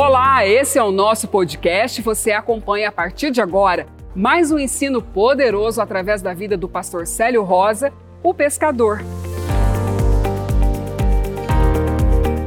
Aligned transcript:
Olá, 0.00 0.46
esse 0.46 0.78
é 0.78 0.82
o 0.82 0.92
nosso 0.92 1.26
podcast. 1.26 2.00
Você 2.02 2.30
acompanha 2.30 2.88
a 2.88 2.92
partir 2.92 3.32
de 3.32 3.40
agora 3.40 3.88
mais 4.14 4.52
um 4.52 4.56
ensino 4.56 5.02
poderoso 5.02 5.82
através 5.82 6.22
da 6.22 6.32
vida 6.32 6.56
do 6.56 6.68
pastor 6.68 7.04
Célio 7.04 7.42
Rosa, 7.42 7.92
o 8.22 8.32
pescador. 8.32 9.00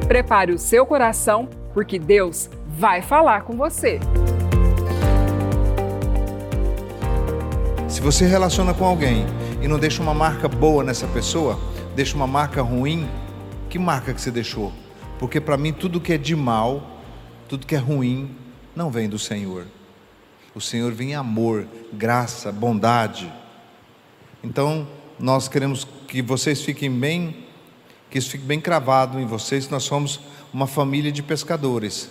Prepare 0.07 0.53
o 0.53 0.57
seu 0.57 0.85
coração, 0.85 1.49
porque 1.73 1.99
Deus 1.99 2.49
vai 2.69 3.01
falar 3.01 3.41
com 3.41 3.57
você. 3.57 3.99
Se 7.89 7.99
você 7.99 8.25
relaciona 8.25 8.73
com 8.73 8.85
alguém 8.85 9.25
e 9.61 9.67
não 9.67 9.77
deixa 9.77 10.01
uma 10.01 10.13
marca 10.13 10.47
boa 10.47 10.85
nessa 10.85 11.05
pessoa, 11.07 11.59
deixa 11.97 12.15
uma 12.15 12.27
marca 12.27 12.61
ruim, 12.61 13.09
que 13.69 13.77
marca 13.77 14.13
que 14.13 14.21
você 14.21 14.31
deixou? 14.31 14.71
Porque 15.19 15.41
para 15.41 15.57
mim 15.57 15.73
tudo 15.73 15.99
que 15.99 16.13
é 16.13 16.17
de 16.17 16.33
mal, 16.33 16.90
tudo 17.51 17.67
que 17.67 17.75
é 17.75 17.77
ruim, 17.77 18.33
não 18.73 18.89
vem 18.89 19.09
do 19.09 19.19
Senhor. 19.19 19.67
O 20.55 20.61
Senhor 20.61 20.93
vem 20.93 21.09
em 21.11 21.15
amor, 21.15 21.67
graça, 21.91 22.49
bondade. 22.49 23.29
Então, 24.41 24.87
nós 25.19 25.49
queremos 25.49 25.85
que 26.07 26.21
vocês 26.21 26.61
fiquem 26.61 26.89
bem, 26.89 27.45
que 28.09 28.17
isso 28.17 28.29
fique 28.29 28.45
bem 28.45 28.61
cravado 28.61 29.19
em 29.19 29.25
vocês, 29.25 29.67
nós 29.67 29.83
somos 29.83 30.21
uma 30.53 30.65
família 30.65 31.11
de 31.11 31.21
pescadores. 31.21 32.09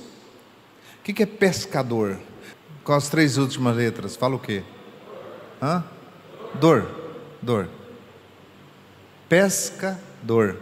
O 0.98 1.02
que 1.04 1.22
é 1.22 1.26
pescador? 1.26 2.20
Com 2.84 2.92
as 2.92 3.08
três 3.08 3.38
últimas 3.38 3.74
letras, 3.74 4.16
fala 4.16 4.34
o 4.34 4.38
quê? 4.38 4.62
Hã? 5.62 5.82
Dor. 6.60 6.86
Dor. 7.40 7.66
Pescador. 9.26 10.60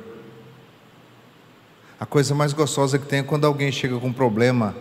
A 2.00 2.06
coisa 2.06 2.32
mais 2.34 2.52
gostosa 2.52 2.98
que 2.98 3.06
tem 3.06 3.20
é 3.20 3.22
quando 3.24 3.44
alguém 3.44 3.72
chega 3.72 3.98
com 3.98 4.06
um 4.06 4.12
problema, 4.12 4.76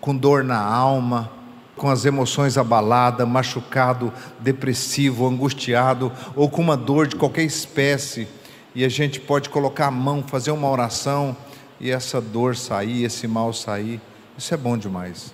com 0.00 0.14
dor 0.14 0.44
na 0.44 0.62
alma, 0.62 1.30
com 1.76 1.88
as 1.88 2.04
emoções 2.04 2.58
abaladas, 2.58 3.26
machucado, 3.26 4.12
depressivo, 4.38 5.26
angustiado, 5.26 6.12
ou 6.34 6.48
com 6.50 6.60
uma 6.60 6.76
dor 6.76 7.06
de 7.06 7.16
qualquer 7.16 7.42
espécie, 7.42 8.28
e 8.74 8.84
a 8.84 8.88
gente 8.88 9.18
pode 9.18 9.48
colocar 9.48 9.86
a 9.86 9.90
mão, 9.90 10.22
fazer 10.22 10.50
uma 10.50 10.68
oração, 10.68 11.34
e 11.80 11.90
essa 11.90 12.20
dor 12.20 12.54
sair, 12.54 13.04
esse 13.04 13.26
mal 13.26 13.52
sair. 13.52 14.00
Isso 14.36 14.52
é 14.52 14.56
bom 14.56 14.76
demais. 14.76 15.32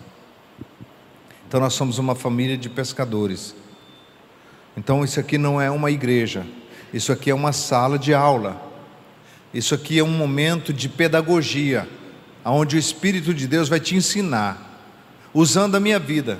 Então 1.48 1.60
nós 1.60 1.74
somos 1.74 1.98
uma 1.98 2.14
família 2.14 2.56
de 2.56 2.68
pescadores. 2.68 3.54
Então 4.76 5.04
isso 5.04 5.18
aqui 5.18 5.36
não 5.36 5.60
é 5.60 5.70
uma 5.70 5.90
igreja, 5.90 6.46
isso 6.94 7.12
aqui 7.12 7.30
é 7.30 7.34
uma 7.34 7.52
sala 7.52 7.98
de 7.98 8.14
aula. 8.14 8.71
Isso 9.52 9.74
aqui 9.74 9.98
é 9.98 10.04
um 10.04 10.10
momento 10.10 10.72
de 10.72 10.88
pedagogia, 10.88 11.88
onde 12.44 12.76
o 12.76 12.78
Espírito 12.78 13.34
de 13.34 13.46
Deus 13.46 13.68
vai 13.68 13.78
te 13.80 13.94
ensinar, 13.94 14.80
usando 15.34 15.76
a 15.76 15.80
minha 15.80 15.98
vida. 15.98 16.38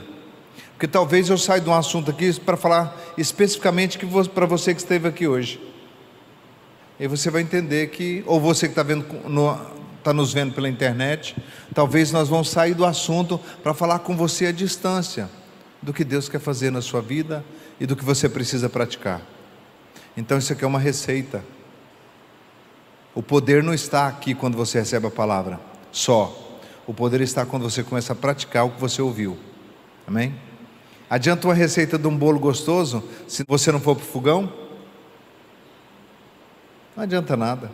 Porque 0.73 0.89
talvez 0.89 1.29
eu 1.29 1.39
saia 1.39 1.61
de 1.61 1.69
um 1.69 1.75
assunto 1.75 2.11
aqui 2.11 2.33
para 2.41 2.57
falar 2.57 2.97
especificamente 3.17 3.99
para 4.35 4.47
você 4.47 4.75
que 4.75 4.81
esteve 4.81 5.07
aqui 5.07 5.29
hoje. 5.29 5.61
E 6.99 7.07
você 7.07 7.31
vai 7.31 7.43
entender 7.43 7.89
que, 7.89 8.25
ou 8.27 8.41
você 8.41 8.67
que 8.67 8.73
está 8.73 8.83
vendo 8.83 9.07
no, 9.29 9.59
está 9.99 10.13
nos 10.13 10.33
vendo 10.33 10.53
pela 10.53 10.69
internet, 10.69 11.37
talvez 11.75 12.11
nós 12.11 12.29
vamos 12.29 12.51
sair 12.51 12.75
do 12.75 12.85
assunto 12.85 13.39
para 13.63 13.73
falar 13.73 14.01
com 14.01 14.17
você 14.17 14.47
à 14.47 14.53
distância 14.53 15.31
do 15.81 15.93
que 15.93 16.05
Deus 16.05 16.29
quer 16.29 16.41
fazer 16.41 16.71
na 16.71 16.81
sua 16.81 17.01
vida 17.01 17.45
e 17.79 17.87
do 17.87 17.95
que 17.97 18.05
você 18.05 18.29
precisa 18.29 18.69
praticar. 18.69 19.23
Então 20.17 20.39
isso 20.39 20.53
aqui 20.53 20.65
é 20.65 20.67
uma 20.67 20.79
receita. 20.79 21.45
O 23.15 23.23
poder 23.23 23.63
não 23.63 23.75
está 23.75 24.07
aqui 24.07 24.35
quando 24.35 24.57
você 24.57 24.79
recebe 24.79 25.07
a 25.07 25.11
palavra, 25.11 25.61
só. 25.91 26.61
O 26.87 26.95
poder 26.95 27.21
está 27.21 27.45
quando 27.47 27.63
você 27.63 27.83
começa 27.83 28.13
a 28.13 28.17
praticar 28.17 28.67
o 28.67 28.71
que 28.71 28.81
você 28.81 29.01
ouviu. 29.01 29.39
Amém? 30.07 30.35
Adianta 31.09 31.47
uma 31.47 31.55
receita 31.55 31.99
de 31.99 32.07
um 32.07 32.17
bolo 32.17 32.39
gostoso 32.39 33.05
se 33.29 33.45
você 33.47 33.71
não 33.71 33.81
for 33.81 33.95
para 33.95 34.05
o 34.05 34.07
fogão? 34.07 34.53
Não 36.97 37.05
adianta 37.05 37.37
nada. 37.37 37.71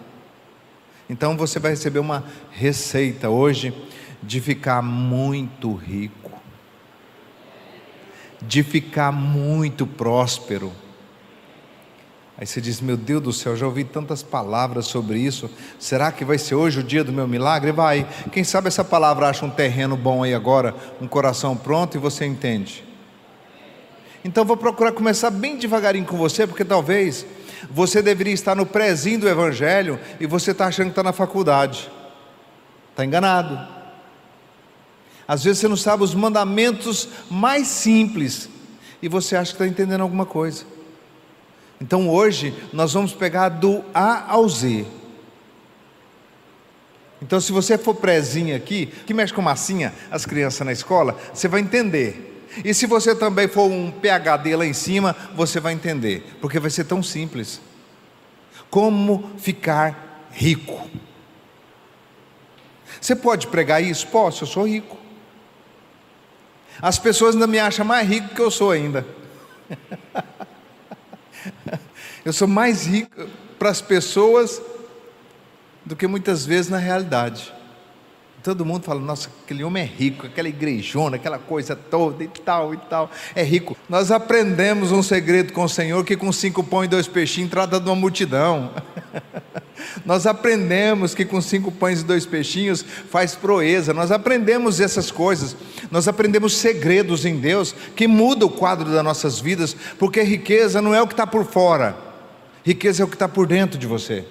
Então 1.09 1.37
você 1.37 1.59
vai 1.59 1.71
receber 1.71 2.00
uma 2.00 2.25
receita 2.50 3.31
hoje 3.31 3.72
de 4.22 4.41
ficar 4.41 4.82
muito 4.82 5.72
rico 5.72 6.28
de 8.41 8.62
ficar 8.62 9.12
muito 9.12 9.87
próspero. 9.87 10.72
Aí 12.38 12.47
você 12.47 12.60
diz: 12.60 12.81
Meu 12.81 12.97
Deus 12.97 13.22
do 13.22 13.32
céu, 13.32 13.56
já 13.56 13.66
ouvi 13.66 13.82
tantas 13.82 14.22
palavras 14.22 14.87
sobre 14.87 15.19
isso. 15.19 15.50
Será 15.78 16.12
que 16.12 16.25
vai 16.25 16.38
ser 16.38 16.54
hoje 16.54 16.78
o 16.78 16.84
dia 16.84 17.03
do 17.03 17.12
meu 17.12 17.26
milagre? 17.26 17.72
Vai. 17.72 18.06
Quem 18.31 18.44
sabe 18.44 18.69
essa 18.69 18.84
palavra 18.84 19.28
acha 19.28 19.44
um 19.44 19.50
terreno 19.50 19.97
bom 19.97 20.22
aí 20.22 20.32
agora, 20.32 20.75
um 21.00 21.09
coração 21.09 21.56
pronto 21.56 21.97
e 21.97 22.00
você 22.00 22.25
entende. 22.25 22.84
Então 24.25 24.44
vou 24.44 24.56
procurar 24.56 24.93
começar 24.93 25.31
bem 25.31 25.56
devagarinho 25.56 26.06
com 26.06 26.16
você, 26.16 26.47
porque 26.47 26.65
talvez 26.65 27.27
você 27.71 28.00
deveria 28.00 28.34
estar 28.34 28.54
no 28.54 28.65
prézinho 28.65 29.21
do 29.21 29.28
Evangelho 29.28 29.98
e 30.21 30.27
você 30.27 30.53
está 30.53 30.66
achando 30.66 30.87
que 30.87 30.93
está 30.93 31.03
na 31.03 31.12
faculdade. 31.12 31.91
Está 32.91 33.04
enganado. 33.04 33.59
Às 35.27 35.43
vezes 35.43 35.59
você 35.59 35.69
não 35.69 35.77
sabe 35.77 36.04
os 36.04 36.15
mandamentos 36.15 37.09
mais 37.28 37.66
simples 37.66 38.48
e 39.03 39.09
você 39.09 39.34
acha 39.34 39.50
que 39.50 39.56
está 39.56 39.66
entendendo 39.66 40.03
alguma 40.03 40.25
coisa. 40.25 40.78
Então 41.81 42.09
hoje 42.09 42.55
nós 42.72 42.93
vamos 42.93 43.12
pegar 43.12 43.49
do 43.49 43.84
A 43.94 44.33
ao 44.33 44.49
Z. 44.49 44.87
Então, 47.21 47.41
se 47.41 47.50
você 47.50 47.77
for 47.77 47.94
prezinho 47.94 48.55
aqui, 48.55 48.87
que 48.87 49.12
mexe 49.12 49.33
com 49.33 49.43
massinha, 49.43 49.93
as 50.11 50.25
crianças 50.25 50.65
na 50.65 50.72
escola, 50.72 51.19
você 51.34 51.49
vai 51.49 51.61
entender. 51.61 52.47
E 52.65 52.72
se 52.72 52.87
você 52.87 53.15
também 53.15 53.49
for 53.49 53.71
um 53.71 53.91
PhD 53.91 54.55
lá 54.55 54.65
em 54.65 54.72
cima, 54.72 55.16
você 55.34 55.61
vai 55.61 55.72
entender, 55.72 56.25
porque 56.41 56.61
vai 56.61 56.71
ser 56.71 56.84
tão 56.84 57.03
simples. 57.03 57.61
Como 58.71 59.33
ficar 59.39 60.28
rico? 60.31 60.89
Você 63.00 63.16
pode 63.16 63.49
pregar 63.49 63.83
isso? 63.83 64.06
Posso, 64.06 64.45
eu 64.45 64.49
sou 64.49 64.66
rico. 64.66 64.97
As 66.81 66.99
pessoas 66.99 67.34
ainda 67.34 67.47
me 67.47 67.59
acham 67.59 67.84
mais 67.84 68.09
rico 68.09 68.34
que 68.34 68.41
eu 68.41 68.50
sou 68.50 68.71
ainda. 68.71 69.05
eu 72.25 72.32
sou 72.32 72.49
mais 72.49 72.87
rico 72.87 73.28
para 73.59 73.71
as 73.71 73.81
pessoas 73.81 74.60
do 75.84 75.97
que 75.97 76.06
muitas 76.06 76.44
vezes 76.44 76.71
na 76.71 76.78
realidade. 76.78 77.53
Todo 78.43 78.65
mundo 78.65 78.84
fala, 78.84 79.00
nossa, 79.00 79.28
aquele 79.44 79.65
homem 79.65 79.82
é 79.82 79.87
rico, 79.87 80.26
aquela 80.26 80.49
igrejona, 80.49 81.16
aquela 81.16 81.38
coisa 81.38 81.75
toda 81.75 82.22
e 82.22 82.28
tal 82.28 82.72
e 82.72 82.76
tal, 82.76 83.10
é 83.34 83.43
rico. 83.43 83.76
Nós 83.88 84.12
aprendemos 84.12 84.93
um 84.93 85.03
segredo 85.03 85.53
com 85.53 85.65
o 85.65 85.69
Senhor 85.69 86.04
que 86.04 86.16
com 86.16 86.31
cinco 86.31 86.62
pães 86.62 86.87
e 86.87 86.91
dois 86.91 87.09
peixinhos 87.09 87.50
trata 87.50 87.81
de 87.81 87.88
uma 87.88 87.97
multidão. 87.97 88.71
Nós 90.06 90.27
aprendemos 90.27 91.15
que 91.15 91.25
com 91.25 91.41
cinco 91.41 91.72
pães 91.72 92.00
e 92.00 92.04
dois 92.04 92.27
peixinhos 92.27 92.84
faz 93.10 93.34
proeza. 93.34 93.93
Nós 93.93 94.10
aprendemos 94.10 94.81
essas 94.81 95.10
coisas. 95.10 95.56
Nós 95.91 96.06
aprendemos 96.06 96.56
segredos 96.56 97.25
em 97.25 97.37
Deus 97.37 97.75
que 97.97 98.06
muda 98.06 98.47
o 98.47 98.50
quadro 98.50 98.91
das 98.91 99.04
nossas 99.04 99.41
vidas, 99.41 99.77
porque 99.98 100.22
riqueza 100.22 100.81
não 100.81 100.94
é 100.94 101.03
o 101.03 101.06
que 101.06 101.15
está 101.15 101.27
por 101.27 101.44
fora, 101.44 101.97
riqueza 102.65 103.03
é 103.03 103.04
o 103.04 103.09
que 103.09 103.16
está 103.16 103.28
por 103.28 103.47
dentro 103.47 103.78
de 103.78 103.87
você. 103.87 104.25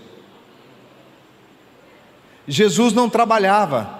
Jesus 2.47 2.93
não 2.93 3.09
trabalhava 3.09 3.99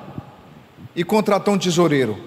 e 0.95 1.03
contratou 1.03 1.53
um 1.53 1.57
tesoureiro 1.57 2.17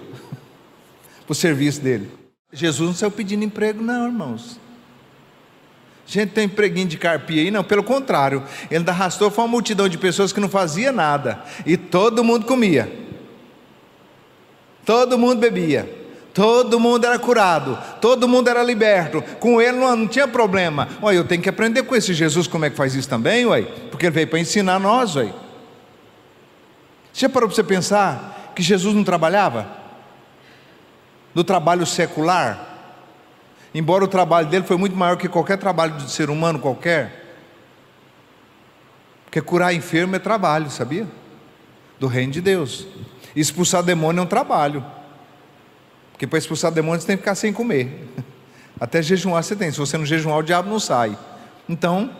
para 1.25 1.31
o 1.31 1.35
serviço 1.35 1.81
dele. 1.81 2.11
Jesus 2.53 2.87
não 2.87 2.95
saiu 2.95 3.11
pedindo 3.11 3.43
emprego, 3.43 3.81
não, 3.81 4.05
irmãos. 4.05 4.59
Gente, 6.05 6.31
tem 6.31 6.43
empreguinho 6.43 6.87
de 6.87 6.97
carpia 6.97 7.41
aí? 7.41 7.49
Não, 7.49 7.63
pelo 7.63 7.83
contrário. 7.83 8.43
Ele 8.69 8.83
arrastou 8.89 9.31
foi 9.31 9.43
uma 9.45 9.49
multidão 9.49 9.87
de 9.87 9.97
pessoas 9.97 10.33
que 10.33 10.39
não 10.39 10.49
fazia 10.49 10.91
nada. 10.91 11.41
E 11.65 11.77
todo 11.77 12.23
mundo 12.23 12.45
comia. 12.45 12.91
Todo 14.85 15.17
mundo 15.17 15.39
bebia. 15.39 15.89
Todo 16.33 16.79
mundo 16.79 17.05
era 17.05 17.17
curado. 17.17 17.77
Todo 18.01 18.27
mundo 18.27 18.49
era 18.49 18.61
liberto. 18.61 19.21
Com 19.39 19.61
ele 19.61 19.77
não, 19.77 19.95
não 19.95 20.07
tinha 20.07 20.27
problema. 20.27 20.87
Olha, 21.01 21.15
eu 21.15 21.23
tenho 21.23 21.41
que 21.41 21.49
aprender 21.49 21.83
com 21.83 21.95
esse 21.95 22.13
Jesus 22.13 22.45
como 22.45 22.65
é 22.65 22.69
que 22.69 22.75
faz 22.75 22.93
isso 22.93 23.07
também, 23.07 23.45
ué. 23.45 23.61
Porque 23.89 24.05
ele 24.05 24.13
veio 24.13 24.27
para 24.27 24.39
ensinar 24.39 24.79
nós, 24.79 25.15
ué. 25.15 25.31
Você 27.13 27.27
parou 27.27 27.49
para 27.49 27.55
você 27.55 27.63
pensar 27.63 28.51
que 28.55 28.61
Jesus 28.61 28.95
não 28.95 29.03
trabalhava? 29.03 29.67
No 31.33 31.43
trabalho 31.43 31.85
secular? 31.85 32.67
Embora 33.73 34.03
o 34.03 34.07
trabalho 34.07 34.47
dele 34.47 34.65
foi 34.65 34.77
muito 34.77 34.95
maior 34.95 35.15
que 35.15 35.27
qualquer 35.27 35.57
trabalho 35.57 35.95
de 35.95 36.11
ser 36.11 36.29
humano 36.29 36.59
qualquer. 36.59 37.21
Porque 39.25 39.41
curar 39.41 39.73
enfermo 39.73 40.15
é 40.15 40.19
trabalho, 40.19 40.69
sabia? 40.69 41.07
Do 41.99 42.07
reino 42.07 42.33
de 42.33 42.41
Deus. 42.41 42.85
expulsar 43.33 43.81
demônio 43.81 44.19
é 44.19 44.23
um 44.23 44.27
trabalho. 44.27 44.85
Porque 46.11 46.27
para 46.27 46.37
expulsar 46.37 46.71
demônio 46.71 46.99
você 46.99 47.07
tem 47.07 47.15
que 47.15 47.21
ficar 47.21 47.35
sem 47.35 47.53
comer. 47.53 48.09
Até 48.79 49.01
jejuar 49.01 49.41
você 49.41 49.55
tem. 49.55 49.71
Se 49.71 49.77
você 49.77 49.97
não 49.97 50.05
jejuar, 50.05 50.39
o 50.39 50.43
diabo 50.43 50.69
não 50.69 50.79
sai. 50.79 51.17
Então, 51.69 52.11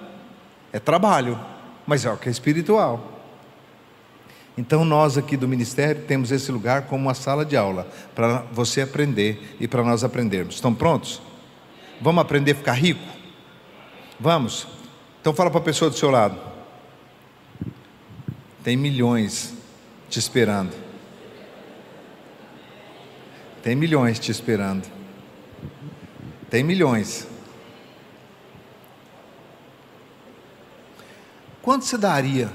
é 0.72 0.80
trabalho. 0.80 1.38
Mas 1.86 2.06
é 2.06 2.12
o 2.12 2.16
que 2.16 2.30
é 2.30 2.32
espiritual. 2.32 3.21
Então, 4.58 4.84
nós 4.84 5.18
aqui 5.18 5.38
do 5.38 5.48
ministério 5.48 6.04
temos 6.04 6.32
esse 6.32 6.52
lugar 6.52 6.84
como 6.84 7.06
uma 7.06 7.14
sala 7.14 7.46
de 7.46 7.56
aula 7.56 7.88
para 8.14 8.40
você 8.52 8.82
aprender 8.82 9.56
e 9.60 9.68
para 9.68 9.84
nós 9.84 10.04
aprendermos. 10.04 10.56
Estão 10.56 10.74
prontos? 10.74 11.22
Vamos 12.02 12.22
aprender 12.22 12.52
a 12.52 12.56
ficar 12.56 12.74
rico? 12.74 13.04
Vamos? 14.20 14.68
Então, 15.22 15.34
fala 15.34 15.50
para 15.50 15.60
a 15.60 15.64
pessoa 15.64 15.90
do 15.90 15.98
seu 15.98 16.12
lado. 16.12 16.38
Tem 18.64 18.76
milhões 18.76 19.54
te 20.10 20.20
esperando. 20.20 20.76
Tem 23.64 23.76
milhões 23.76 24.20
te 24.20 24.32
esperando. 24.32 24.88
Tem 26.50 26.64
milhões. 26.64 27.28
Quanto 31.62 31.86
você 31.86 31.98
daria? 31.98 32.52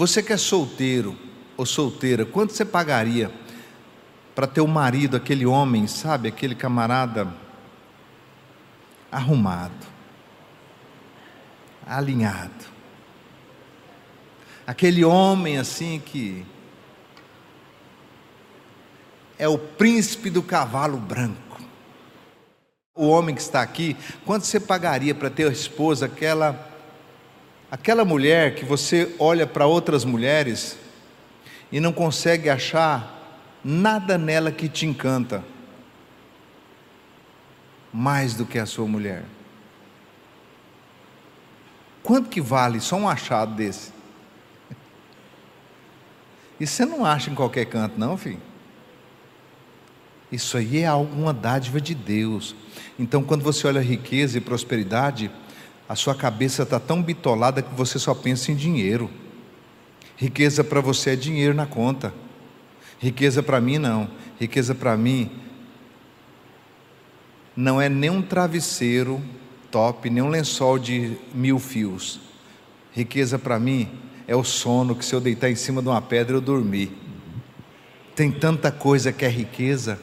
Você 0.00 0.22
que 0.22 0.32
é 0.32 0.38
solteiro 0.38 1.14
ou 1.58 1.66
solteira, 1.66 2.24
quanto 2.24 2.54
você 2.54 2.64
pagaria 2.64 3.30
para 4.34 4.46
ter 4.46 4.62
o 4.62 4.66
marido, 4.66 5.14
aquele 5.14 5.44
homem, 5.44 5.86
sabe, 5.86 6.26
aquele 6.26 6.54
camarada 6.54 7.30
arrumado, 9.12 9.86
alinhado, 11.86 12.64
aquele 14.66 15.04
homem 15.04 15.58
assim 15.58 16.00
que 16.02 16.46
é 19.38 19.46
o 19.46 19.58
príncipe 19.58 20.30
do 20.30 20.42
cavalo 20.42 20.96
branco. 20.96 21.60
O 22.94 23.06
homem 23.06 23.34
que 23.34 23.42
está 23.42 23.60
aqui, 23.60 23.94
quanto 24.24 24.46
você 24.46 24.58
pagaria 24.58 25.14
para 25.14 25.28
ter 25.28 25.46
a 25.46 25.52
esposa, 25.52 26.06
aquela 26.06 26.69
Aquela 27.70 28.04
mulher 28.04 28.54
que 28.56 28.64
você 28.64 29.14
olha 29.18 29.46
para 29.46 29.66
outras 29.66 30.04
mulheres 30.04 30.76
e 31.70 31.78
não 31.78 31.92
consegue 31.92 32.50
achar 32.50 33.38
nada 33.64 34.18
nela 34.18 34.50
que 34.50 34.68
te 34.68 34.86
encanta 34.86 35.44
mais 37.92 38.34
do 38.34 38.44
que 38.44 38.58
a 38.58 38.66
sua 38.66 38.86
mulher. 38.86 39.24
Quanto 42.02 42.28
que 42.28 42.40
vale 42.40 42.80
só 42.80 42.96
um 42.96 43.08
achado 43.08 43.54
desse? 43.54 43.92
Isso 46.58 46.74
você 46.74 46.84
não 46.84 47.04
acha 47.04 47.30
em 47.30 47.34
qualquer 47.34 47.66
canto, 47.66 47.98
não, 47.98 48.16
filho. 48.16 48.40
Isso 50.30 50.56
aí 50.56 50.78
é 50.78 50.86
alguma 50.86 51.32
dádiva 51.32 51.80
de 51.80 51.94
Deus. 51.94 52.54
Então, 52.98 53.22
quando 53.22 53.42
você 53.42 53.66
olha 53.66 53.80
riqueza 53.80 54.38
e 54.38 54.40
prosperidade, 54.40 55.30
a 55.90 55.96
sua 55.96 56.14
cabeça 56.14 56.62
está 56.62 56.78
tão 56.78 57.02
bitolada 57.02 57.60
que 57.60 57.74
você 57.74 57.98
só 57.98 58.14
pensa 58.14 58.52
em 58.52 58.54
dinheiro. 58.54 59.10
Riqueza 60.16 60.62
para 60.62 60.80
você 60.80 61.10
é 61.10 61.16
dinheiro 61.16 61.52
na 61.52 61.66
conta. 61.66 62.14
Riqueza 63.00 63.42
para 63.42 63.60
mim 63.60 63.76
não. 63.76 64.08
Riqueza 64.38 64.72
para 64.72 64.96
mim 64.96 65.28
não 67.56 67.80
é 67.80 67.88
nem 67.88 68.08
um 68.08 68.22
travesseiro 68.22 69.20
top, 69.68 70.08
nem 70.08 70.22
um 70.22 70.28
lençol 70.28 70.78
de 70.78 71.16
mil 71.34 71.58
fios. 71.58 72.20
Riqueza 72.92 73.36
para 73.36 73.58
mim 73.58 73.88
é 74.28 74.36
o 74.36 74.44
sono 74.44 74.94
que 74.94 75.04
se 75.04 75.12
eu 75.12 75.20
deitar 75.20 75.50
em 75.50 75.56
cima 75.56 75.82
de 75.82 75.88
uma 75.88 76.00
pedra 76.00 76.36
eu 76.36 76.40
dormir. 76.40 76.96
Tem 78.14 78.30
tanta 78.30 78.70
coisa 78.70 79.12
que 79.12 79.24
é 79.24 79.28
riqueza, 79.28 79.98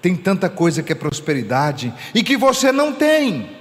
tem 0.00 0.14
tanta 0.14 0.48
coisa 0.48 0.84
que 0.84 0.92
é 0.92 0.94
prosperidade 0.94 1.92
e 2.14 2.22
que 2.22 2.36
você 2.36 2.70
não 2.70 2.92
tem. 2.92 3.55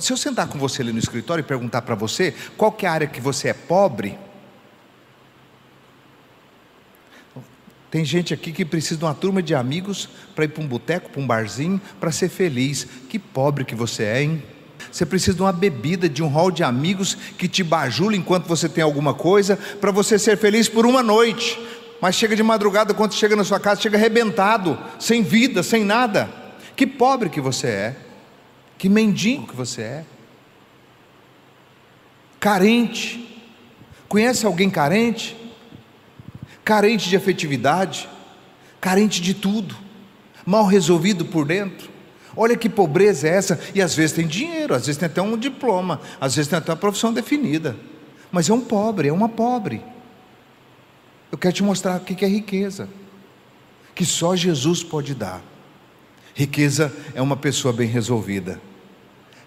Se 0.00 0.12
eu 0.12 0.16
sentar 0.16 0.46
com 0.46 0.58
você 0.58 0.82
ali 0.82 0.92
no 0.92 0.98
escritório 0.98 1.42
e 1.42 1.44
perguntar 1.44 1.82
para 1.82 1.94
você 1.94 2.34
qual 2.56 2.70
que 2.70 2.86
é 2.86 2.88
a 2.88 2.92
área 2.92 3.06
que 3.06 3.20
você 3.20 3.48
é 3.48 3.52
pobre, 3.52 4.16
tem 7.90 8.04
gente 8.06 8.32
aqui 8.32 8.52
que 8.52 8.64
precisa 8.64 8.96
de 8.96 9.04
uma 9.04 9.14
turma 9.14 9.42
de 9.42 9.54
amigos 9.54 10.08
para 10.34 10.46
ir 10.46 10.48
para 10.48 10.62
um 10.62 10.66
boteco, 10.66 11.10
para 11.10 11.20
um 11.20 11.26
barzinho, 11.26 11.78
para 12.00 12.10
ser 12.10 12.30
feliz. 12.30 12.86
Que 13.08 13.18
pobre 13.18 13.66
que 13.66 13.74
você 13.74 14.04
é, 14.04 14.22
hein? 14.22 14.42
Você 14.90 15.04
precisa 15.04 15.36
de 15.36 15.42
uma 15.42 15.52
bebida, 15.52 16.08
de 16.08 16.22
um 16.22 16.28
hall 16.28 16.50
de 16.50 16.64
amigos 16.64 17.14
que 17.36 17.46
te 17.46 17.62
bajula 17.62 18.16
enquanto 18.16 18.46
você 18.46 18.66
tem 18.66 18.82
alguma 18.82 19.12
coisa, 19.12 19.58
para 19.78 19.90
você 19.90 20.18
ser 20.18 20.38
feliz 20.38 20.70
por 20.70 20.86
uma 20.86 21.02
noite. 21.02 21.60
Mas 22.00 22.14
chega 22.14 22.34
de 22.34 22.42
madrugada, 22.42 22.94
quando 22.94 23.12
chega 23.12 23.36
na 23.36 23.44
sua 23.44 23.60
casa, 23.60 23.82
chega 23.82 23.98
arrebentado, 23.98 24.78
sem 24.98 25.22
vida, 25.22 25.62
sem 25.62 25.84
nada. 25.84 26.30
Que 26.74 26.86
pobre 26.86 27.28
que 27.28 27.42
você 27.42 27.66
é. 27.66 27.96
Que 28.82 28.88
mendigo 28.88 29.46
que 29.46 29.54
você 29.54 29.80
é. 29.80 30.04
Carente. 32.40 33.40
Conhece 34.08 34.44
alguém 34.44 34.68
carente? 34.68 35.36
Carente 36.64 37.08
de 37.08 37.14
afetividade, 37.14 38.08
carente 38.80 39.22
de 39.22 39.34
tudo, 39.34 39.76
mal 40.44 40.66
resolvido 40.66 41.24
por 41.24 41.46
dentro. 41.46 41.88
Olha 42.36 42.56
que 42.56 42.68
pobreza 42.68 43.28
é 43.28 43.36
essa, 43.36 43.60
e 43.72 43.80
às 43.80 43.94
vezes 43.94 44.16
tem 44.16 44.26
dinheiro, 44.26 44.74
às 44.74 44.86
vezes 44.86 44.98
tem 44.98 45.06
até 45.06 45.22
um 45.22 45.36
diploma, 45.36 46.00
às 46.20 46.34
vezes 46.34 46.48
tem 46.48 46.58
até 46.58 46.72
uma 46.72 46.76
profissão 46.76 47.12
definida, 47.12 47.76
mas 48.32 48.50
é 48.50 48.52
um 48.52 48.62
pobre, 48.62 49.06
é 49.06 49.12
uma 49.12 49.28
pobre. 49.28 49.80
Eu 51.30 51.38
quero 51.38 51.54
te 51.54 51.62
mostrar 51.62 51.98
o 51.98 52.00
que 52.00 52.24
é 52.24 52.28
riqueza, 52.28 52.88
que 53.94 54.04
só 54.04 54.34
Jesus 54.34 54.82
pode 54.82 55.14
dar. 55.14 55.40
Riqueza 56.34 56.92
é 57.14 57.22
uma 57.22 57.36
pessoa 57.36 57.72
bem 57.72 57.86
resolvida. 57.86 58.71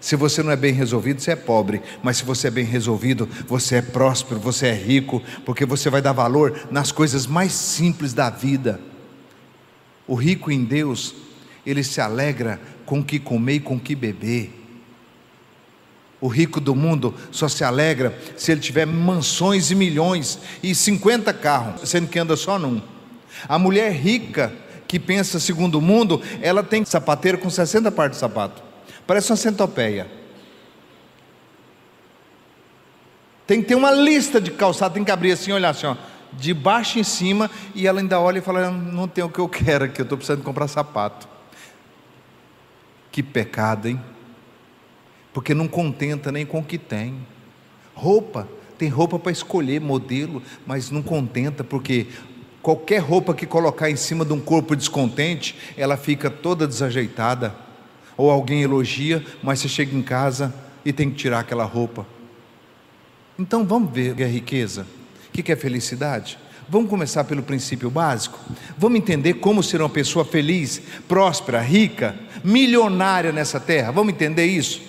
Se 0.06 0.14
você 0.14 0.40
não 0.40 0.52
é 0.52 0.56
bem 0.56 0.72
resolvido, 0.72 1.20
você 1.20 1.32
é 1.32 1.34
pobre, 1.34 1.82
mas 2.00 2.18
se 2.18 2.24
você 2.24 2.46
é 2.46 2.50
bem 2.52 2.64
resolvido, 2.64 3.28
você 3.48 3.78
é 3.78 3.82
próspero, 3.82 4.38
você 4.38 4.68
é 4.68 4.72
rico, 4.72 5.20
porque 5.44 5.66
você 5.66 5.90
vai 5.90 6.00
dar 6.00 6.12
valor 6.12 6.68
nas 6.70 6.92
coisas 6.92 7.26
mais 7.26 7.50
simples 7.50 8.12
da 8.12 8.30
vida. 8.30 8.80
O 10.06 10.14
rico 10.14 10.52
em 10.52 10.62
Deus, 10.62 11.12
ele 11.66 11.82
se 11.82 12.00
alegra 12.00 12.60
com 12.84 13.00
o 13.00 13.04
que 13.04 13.18
comer 13.18 13.54
e 13.54 13.58
com 13.58 13.74
o 13.74 13.80
que 13.80 13.96
beber. 13.96 14.52
O 16.20 16.28
rico 16.28 16.60
do 16.60 16.76
mundo 16.76 17.12
só 17.32 17.48
se 17.48 17.64
alegra 17.64 18.16
se 18.36 18.52
ele 18.52 18.60
tiver 18.60 18.86
mansões 18.86 19.72
e 19.72 19.74
milhões 19.74 20.38
e 20.62 20.72
50 20.72 21.34
carros, 21.34 21.90
sendo 21.90 22.06
que 22.06 22.20
anda 22.20 22.36
só 22.36 22.60
num. 22.60 22.80
A 23.48 23.58
mulher 23.58 23.90
rica 23.90 24.54
que 24.86 25.00
pensa 25.00 25.40
segundo 25.40 25.80
o 25.80 25.82
mundo, 25.82 26.22
ela 26.40 26.62
tem 26.62 26.84
sapateiro 26.84 27.38
com 27.38 27.50
60 27.50 27.90
pares 27.90 28.12
de 28.12 28.20
sapato. 28.20 28.75
Parece 29.06 29.30
uma 29.30 29.36
centopeia. 29.36 30.06
Tem 33.46 33.62
que 33.62 33.68
ter 33.68 33.74
uma 33.76 33.92
lista 33.92 34.40
de 34.40 34.50
calçado, 34.50 34.94
tem 34.94 35.04
que 35.04 35.10
abrir 35.10 35.32
assim, 35.32 35.52
olhar 35.52 35.70
assim, 35.70 35.86
ó, 35.86 35.96
de 36.32 36.52
baixo 36.52 36.98
em 36.98 37.04
cima, 37.04 37.50
e 37.74 37.86
ela 37.86 38.00
ainda 38.00 38.20
olha 38.20 38.38
e 38.38 38.42
fala: 38.42 38.70
Não 38.70 39.06
tem 39.06 39.22
o 39.22 39.28
que 39.28 39.38
eu 39.38 39.48
quero 39.48 39.84
aqui, 39.84 40.00
eu 40.00 40.04
estou 40.04 40.18
precisando 40.18 40.42
comprar 40.42 40.66
sapato. 40.66 41.28
Que 43.12 43.22
pecado, 43.22 43.86
hein? 43.86 44.00
Porque 45.32 45.54
não 45.54 45.68
contenta 45.68 46.32
nem 46.32 46.44
com 46.44 46.58
o 46.58 46.64
que 46.64 46.76
tem. 46.76 47.24
Roupa, 47.94 48.48
tem 48.76 48.88
roupa 48.88 49.18
para 49.18 49.32
escolher, 49.32 49.80
modelo, 49.80 50.42
mas 50.66 50.90
não 50.90 51.02
contenta, 51.02 51.62
porque 51.62 52.08
qualquer 52.60 52.98
roupa 52.98 53.32
que 53.32 53.46
colocar 53.46 53.88
em 53.88 53.96
cima 53.96 54.24
de 54.24 54.32
um 54.32 54.40
corpo 54.40 54.74
descontente, 54.74 55.56
ela 55.76 55.96
fica 55.96 56.28
toda 56.28 56.66
desajeitada 56.66 57.65
ou 58.16 58.30
alguém 58.30 58.62
elogia, 58.62 59.24
mas 59.42 59.60
você 59.60 59.68
chega 59.68 59.96
em 59.96 60.02
casa 60.02 60.54
e 60.84 60.92
tem 60.92 61.10
que 61.10 61.16
tirar 61.16 61.40
aquela 61.40 61.64
roupa. 61.64 62.06
Então 63.38 63.64
vamos 63.64 63.92
ver 63.92 64.12
o 64.12 64.16
que 64.16 64.22
é 64.22 64.26
riqueza, 64.26 64.86
o 65.28 65.32
que 65.32 65.52
é 65.52 65.56
felicidade. 65.56 66.38
Vamos 66.68 66.90
começar 66.90 67.22
pelo 67.24 67.42
princípio 67.42 67.88
básico. 67.88 68.38
Vamos 68.76 68.98
entender 68.98 69.34
como 69.34 69.62
ser 69.62 69.80
uma 69.80 69.88
pessoa 69.88 70.24
feliz, 70.24 70.82
próspera, 71.06 71.60
rica, 71.60 72.16
milionária 72.42 73.30
nessa 73.30 73.60
terra. 73.60 73.92
Vamos 73.92 74.12
entender 74.12 74.46
isso? 74.46 74.82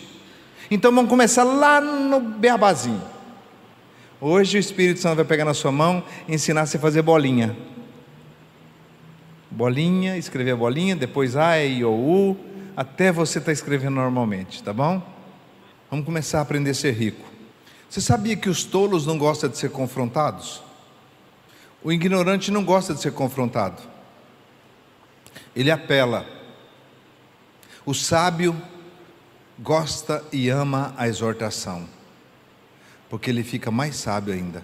Então 0.72 0.92
vamos 0.94 1.10
começar 1.10 1.44
lá 1.44 1.80
no 1.80 2.20
beabazinho. 2.20 3.02
Hoje 4.20 4.58
o 4.58 4.60
Espírito 4.60 5.00
Santo 5.00 5.18
vai 5.18 5.26
pegar 5.26 5.46
na 5.46 5.54
sua 5.54 5.72
mão 5.72 6.04
e 6.28 6.34
ensinar 6.34 6.66
você 6.66 6.78
a 6.78 6.80
fazer 6.80 7.04
bolinha. 7.04 7.56
Bolinha, 9.52 10.18
escrever 10.18 10.52
a 10.52 10.56
bolinha, 10.56 10.96
depois 10.96 11.36
A, 11.36 11.64
E, 11.64 11.80
I, 11.80 11.86
O, 11.86 11.92
U, 11.92 12.38
até 12.78 13.12
você 13.12 13.40
estar 13.40 13.48
tá 13.48 13.52
escrevendo 13.52 13.96
normalmente, 13.96 14.62
tá 14.62 14.72
bom? 14.72 15.02
Vamos 15.90 16.06
começar 16.06 16.38
a 16.38 16.42
aprender 16.44 16.70
a 16.70 16.76
ser 16.76 16.92
rico. 16.92 17.26
Você 17.90 18.00
sabia 18.00 18.36
que 18.36 18.48
os 18.48 18.64
tolos 18.64 19.04
não 19.08 19.18
gostam 19.18 19.50
de 19.50 19.58
ser 19.58 19.72
confrontados? 19.72 20.62
O 21.84 21.92
ignorante 21.92 22.52
não 22.52 22.64
gosta 22.64 22.94
de 22.94 23.02
ser 23.02 23.14
confrontado. 23.14 23.82
Ele 25.56 25.72
apela. 25.72 26.28
O 27.84 27.96
sábio 27.96 28.56
gosta 29.58 30.24
e 30.32 30.48
ama 30.50 30.94
a 30.98 31.08
exortação, 31.08 31.88
porque 33.10 33.32
ele 33.32 33.44
fica 33.44 33.72
mais 33.72 33.96
sábio 33.96 34.36
ainda. 34.36 34.64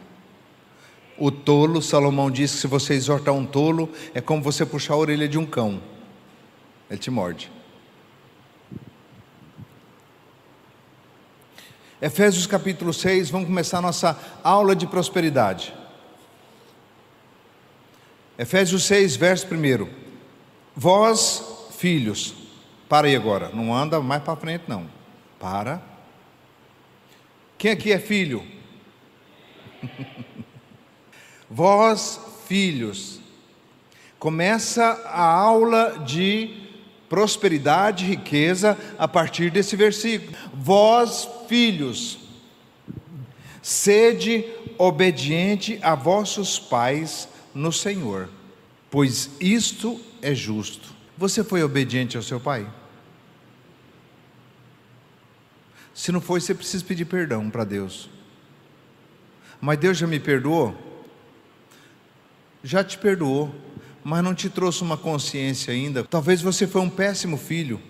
O 1.17 1.32
tolo, 1.32 1.82
Salomão 1.82 2.29
disse 2.29 2.55
que 2.55 2.62
se 2.62 2.67
você 2.67 2.93
exortar 2.93 3.34
um 3.34 3.46
tolo, 3.46 3.89
é 4.13 4.22
como 4.22 4.43
você 4.43 4.67
puxar 4.67 4.93
a 4.93 4.98
orelha 4.98 5.27
de 5.27 5.39
um 5.39 5.48
cão, 5.48 5.82
ele 6.91 7.00
te 7.00 7.10
morde. 7.10 7.53
Efésios 12.04 12.46
capítulo 12.46 12.94
6, 12.94 13.30
vamos 13.30 13.48
começar 13.48 13.80
nossa 13.80 14.20
aula 14.44 14.76
de 14.76 14.86
prosperidade. 14.86 15.74
Efésios 18.38 18.84
6, 18.84 19.16
verso 19.16 19.48
1. 19.48 19.88
Vós, 20.76 21.70
filhos, 21.78 22.36
para 22.90 23.08
aí 23.08 23.16
agora, 23.16 23.52
não 23.54 23.74
anda 23.74 24.02
mais 24.02 24.22
para 24.22 24.36
frente, 24.36 24.66
não. 24.68 24.86
Para. 25.40 25.82
Quem 27.58 27.72
aqui 27.72 27.94
é 27.94 28.00
filho? 28.00 28.46
Vós, 31.50 32.20
filhos, 32.46 33.22
começa 34.20 34.84
a 35.06 35.24
aula 35.24 36.00
de 36.00 36.62
prosperidade, 37.13 38.05
riqueza 38.05 38.75
a 38.98 39.08
partir 39.08 39.51
desse 39.51 39.75
versículo. 39.75 40.36
Vós, 40.51 41.29
filhos, 41.48 42.17
sede 43.62 44.43
obediente 44.79 45.77
a 45.84 45.93
vossos 45.93 46.58
pais 46.58 47.29
no 47.53 47.72
Senhor, 47.72 48.29
pois 48.89 49.29
isto 49.39 50.01
é 50.24 50.34
justo. 50.34 50.89
Você 51.15 51.43
foi 51.43 51.62
obediente 51.62 52.17
ao 52.17 52.24
seu 52.24 52.39
pai? 52.39 52.67
Se 55.93 56.12
não 56.12 56.20
foi, 56.20 56.41
você 56.41 56.55
precisa 56.55 56.84
pedir 56.84 57.05
perdão 57.05 57.48
para 57.48 57.63
Deus. 57.63 58.10
Mas 59.62 59.77
Deus 59.77 60.00
já 60.00 60.08
me 60.08 60.20
perdoou? 60.20 60.75
Já 62.63 62.84
te 62.84 62.98
perdoou, 62.98 63.53
mas 64.04 64.24
não 64.24 64.36
te 64.36 64.50
trouxe 64.50 64.82
uma 64.82 64.98
consciência 64.98 65.74
ainda. 65.74 66.04
Talvez 66.04 66.42
você 66.42 66.68
foi 66.68 66.82
um 66.82 66.90
péssimo 66.90 67.38
filho. 67.38 67.82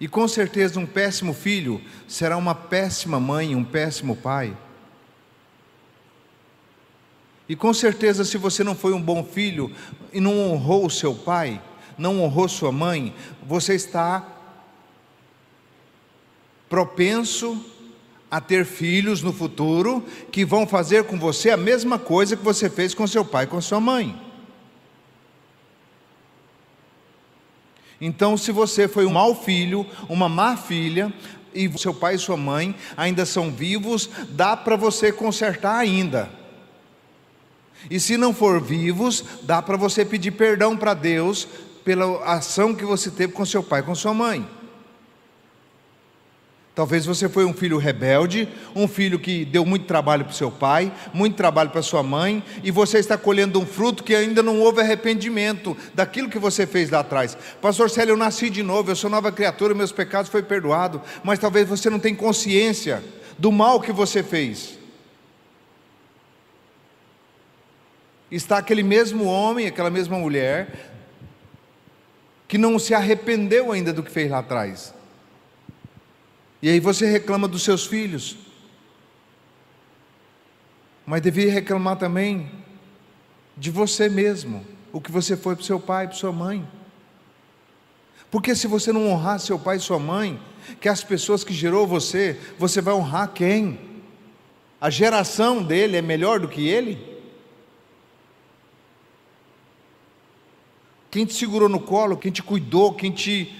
E 0.00 0.08
com 0.08 0.26
certeza 0.26 0.80
um 0.80 0.86
péssimo 0.86 1.34
filho 1.34 1.80
será 2.08 2.36
uma 2.36 2.54
péssima 2.54 3.20
mãe, 3.20 3.54
um 3.54 3.64
péssimo 3.64 4.16
pai. 4.16 4.56
E 7.48 7.54
com 7.54 7.74
certeza, 7.74 8.24
se 8.24 8.38
você 8.38 8.64
não 8.64 8.74
foi 8.74 8.92
um 8.92 9.02
bom 9.02 9.24
filho 9.24 9.74
e 10.12 10.20
não 10.20 10.38
honrou 10.38 10.86
o 10.86 10.90
seu 10.90 11.14
pai, 11.14 11.60
não 11.98 12.22
honrou 12.22 12.48
sua 12.48 12.72
mãe, 12.72 13.14
você 13.42 13.74
está 13.74 14.26
propenso 16.68 17.62
a 18.30 18.40
ter 18.40 18.64
filhos 18.64 19.22
no 19.22 19.32
futuro 19.32 20.04
que 20.30 20.44
vão 20.44 20.66
fazer 20.66 21.04
com 21.04 21.18
você 21.18 21.50
a 21.50 21.56
mesma 21.56 21.98
coisa 21.98 22.36
que 22.36 22.44
você 22.44 22.70
fez 22.70 22.94
com 22.94 23.06
seu 23.06 23.24
pai 23.24 23.44
e 23.44 23.48
com 23.48 23.60
sua 23.60 23.80
mãe. 23.80 24.18
Então, 28.00 28.36
se 28.36 28.50
você 28.50 28.88
foi 28.88 29.04
um 29.04 29.12
mau 29.12 29.34
filho, 29.34 29.86
uma 30.08 30.28
má 30.28 30.56
filha, 30.56 31.12
e 31.54 31.70
seu 31.78 31.92
pai 31.92 32.14
e 32.14 32.18
sua 32.18 32.36
mãe 32.36 32.74
ainda 32.96 33.26
são 33.26 33.50
vivos, 33.50 34.08
dá 34.30 34.56
para 34.56 34.76
você 34.76 35.12
consertar 35.12 35.76
ainda. 35.76 36.30
E 37.90 37.98
se 37.98 38.16
não 38.16 38.32
for 38.32 38.60
vivos, 38.60 39.24
dá 39.42 39.60
para 39.60 39.76
você 39.76 40.04
pedir 40.04 40.32
perdão 40.32 40.76
para 40.76 40.94
Deus 40.94 41.46
pela 41.84 42.24
ação 42.24 42.74
que 42.74 42.84
você 42.84 43.10
teve 43.10 43.32
com 43.32 43.44
seu 43.44 43.62
pai, 43.62 43.82
com 43.82 43.94
sua 43.94 44.14
mãe. 44.14 44.46
Talvez 46.80 47.04
você 47.04 47.28
foi 47.28 47.44
um 47.44 47.52
filho 47.52 47.76
rebelde, 47.76 48.48
um 48.74 48.88
filho 48.88 49.18
que 49.18 49.44
deu 49.44 49.66
muito 49.66 49.84
trabalho 49.84 50.24
para 50.24 50.32
o 50.32 50.34
seu 50.34 50.50
pai, 50.50 50.90
muito 51.12 51.36
trabalho 51.36 51.68
para 51.68 51.82
sua 51.82 52.02
mãe, 52.02 52.42
e 52.64 52.70
você 52.70 52.98
está 52.98 53.18
colhendo 53.18 53.60
um 53.60 53.66
fruto 53.66 54.02
que 54.02 54.14
ainda 54.14 54.42
não 54.42 54.58
houve 54.58 54.80
arrependimento 54.80 55.76
daquilo 55.92 56.30
que 56.30 56.38
você 56.38 56.66
fez 56.66 56.88
lá 56.88 57.00
atrás. 57.00 57.36
Pastor 57.60 57.90
Célio, 57.90 58.12
eu 58.12 58.16
nasci 58.16 58.48
de 58.48 58.62
novo, 58.62 58.90
eu 58.90 58.96
sou 58.96 59.10
nova 59.10 59.30
criatura, 59.30 59.74
meus 59.74 59.92
pecados 59.92 60.30
foram 60.30 60.46
perdoados, 60.46 61.02
mas 61.22 61.38
talvez 61.38 61.68
você 61.68 61.90
não 61.90 61.98
tenha 61.98 62.16
consciência 62.16 63.04
do 63.38 63.52
mal 63.52 63.82
que 63.82 63.92
você 63.92 64.22
fez. 64.22 64.78
Está 68.30 68.56
aquele 68.56 68.82
mesmo 68.82 69.26
homem, 69.26 69.66
aquela 69.66 69.90
mesma 69.90 70.18
mulher, 70.18 70.94
que 72.48 72.56
não 72.56 72.78
se 72.78 72.94
arrependeu 72.94 73.70
ainda 73.70 73.92
do 73.92 74.02
que 74.02 74.10
fez 74.10 74.30
lá 74.30 74.38
atrás. 74.38 74.98
E 76.62 76.68
aí 76.68 76.80
você 76.80 77.06
reclama 77.06 77.48
dos 77.48 77.62
seus 77.62 77.86
filhos. 77.86 78.36
Mas 81.06 81.22
devia 81.22 81.50
reclamar 81.50 81.96
também 81.96 82.50
de 83.56 83.70
você 83.70 84.08
mesmo, 84.08 84.64
o 84.92 85.00
que 85.00 85.10
você 85.10 85.36
foi 85.36 85.56
para 85.56 85.64
seu 85.64 85.80
pai, 85.80 86.06
para 86.06 86.16
sua 86.16 86.32
mãe. 86.32 86.66
Porque 88.30 88.54
se 88.54 88.66
você 88.66 88.92
não 88.92 89.08
honrar 89.08 89.40
seu 89.40 89.58
pai 89.58 89.76
e 89.76 89.80
sua 89.80 89.98
mãe, 89.98 90.40
que 90.80 90.88
as 90.88 91.02
pessoas 91.02 91.42
que 91.42 91.52
gerou 91.52 91.86
você, 91.86 92.38
você 92.58 92.80
vai 92.80 92.94
honrar 92.94 93.32
quem? 93.32 93.78
A 94.80 94.88
geração 94.88 95.62
dele 95.62 95.96
é 95.96 96.02
melhor 96.02 96.38
do 96.40 96.48
que 96.48 96.66
ele? 96.66 97.10
Quem 101.10 101.26
te 101.26 101.34
segurou 101.34 101.68
no 101.68 101.80
colo, 101.80 102.16
quem 102.16 102.30
te 102.30 102.42
cuidou, 102.42 102.94
quem 102.94 103.10
te 103.10 103.52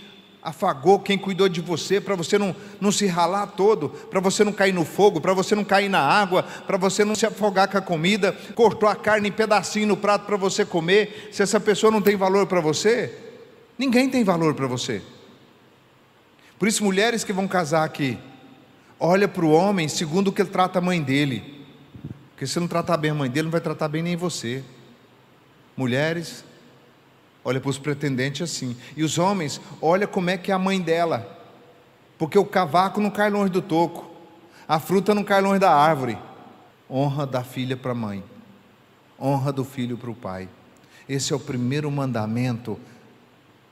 afagou, 0.43 0.99
quem 0.99 1.19
cuidou 1.19 1.49
de 1.49 1.61
você, 1.61 2.01
para 2.01 2.15
você 2.15 2.39
não, 2.39 2.55
não 2.81 2.91
se 2.91 3.07
ralar 3.07 3.47
todo, 3.49 3.89
para 3.89 4.21
você 4.21 4.43
não 4.43 4.53
cair 4.53 4.73
no 4.73 4.85
fogo, 4.85 5.21
para 5.21 5.35
você 5.35 5.55
não 5.55 5.65
cair 5.65 5.89
na 5.89 6.01
água, 6.01 6.43
para 6.43 6.79
você 6.79 7.05
não 7.05 7.15
se 7.15 7.27
afogar 7.27 7.69
com 7.69 7.79
a 7.79 7.83
comida, 7.83 8.33
cortou 8.55 8.89
a 8.89 8.97
carne 8.97 9.29
em 9.29 9.33
pedacinho 9.33 9.87
no 9.87 9.97
prato 9.97 10.25
para 10.25 10.37
você 10.37 10.65
comer. 10.65 11.29
Se 11.31 11.43
essa 11.43 11.61
pessoa 11.61 11.91
não 11.91 12.01
tem 12.01 12.17
valor 12.17 12.47
para 12.47 12.61
você, 12.61 13.15
ninguém 13.79 14.09
tem 14.09 14.25
valor 14.25 14.55
para 14.55 14.67
você. 14.67 15.03
Por 16.59 16.69
isso, 16.69 16.85
mulheres 16.85 17.25
que 17.25 17.33
vão 17.33 17.49
casar 17.49 17.85
aqui, 17.85 18.19
olha 18.99 19.27
para 19.27 19.45
o 19.45 19.51
homem 19.51 19.89
segundo 19.89 20.29
o 20.29 20.33
que 20.33 20.43
ele 20.43 20.51
trata 20.51 20.79
a 20.79 20.83
mãe 20.83 21.03
dele. 21.03 21.61
Porque 22.33 22.47
se 22.47 22.59
não 22.59 22.69
tratar 22.69 22.97
bem 22.97 23.11
a 23.11 23.15
mãe 23.15 23.31
dele, 23.31 23.45
não 23.45 23.53
vai 23.53 23.61
tratar 23.61 23.89
bem 23.89 24.03
nem 24.03 24.17
você. 24.17 24.65
Mulheres, 25.77 26.45
olha 27.51 27.61
para 27.61 27.71
os 27.71 27.79
pretendentes 27.79 28.43
assim. 28.43 28.77
E 28.97 29.03
os 29.03 29.19
homens, 29.19 29.61
olha 29.83 30.07
como 30.07 30.31
é 30.31 30.39
que 30.39 30.53
é 30.53 30.55
a 30.55 30.59
mãe 30.59 30.81
dela. 30.81 31.39
Porque 32.17 32.39
o 32.39 32.45
cavaco 32.45 33.01
não 33.01 33.11
cai 33.11 33.29
longe 33.29 33.51
do 33.51 33.61
toco, 33.61 34.09
a 34.69 34.79
fruta 34.79 35.15
não 35.15 35.25
cai 35.25 35.41
longe 35.41 35.59
da 35.59 35.75
árvore. 35.75 36.17
Honra 36.89 37.27
da 37.27 37.43
filha 37.43 37.77
para 37.77 37.93
a 37.93 37.95
mãe, 37.95 38.23
honra 39.21 39.53
do 39.53 39.65
filho 39.65 39.97
para 39.97 40.11
o 40.11 40.15
pai. 40.15 40.49
Esse 41.09 41.33
é 41.33 41.37
o 41.37 41.41
primeiro 41.41 41.91
mandamento 41.91 42.79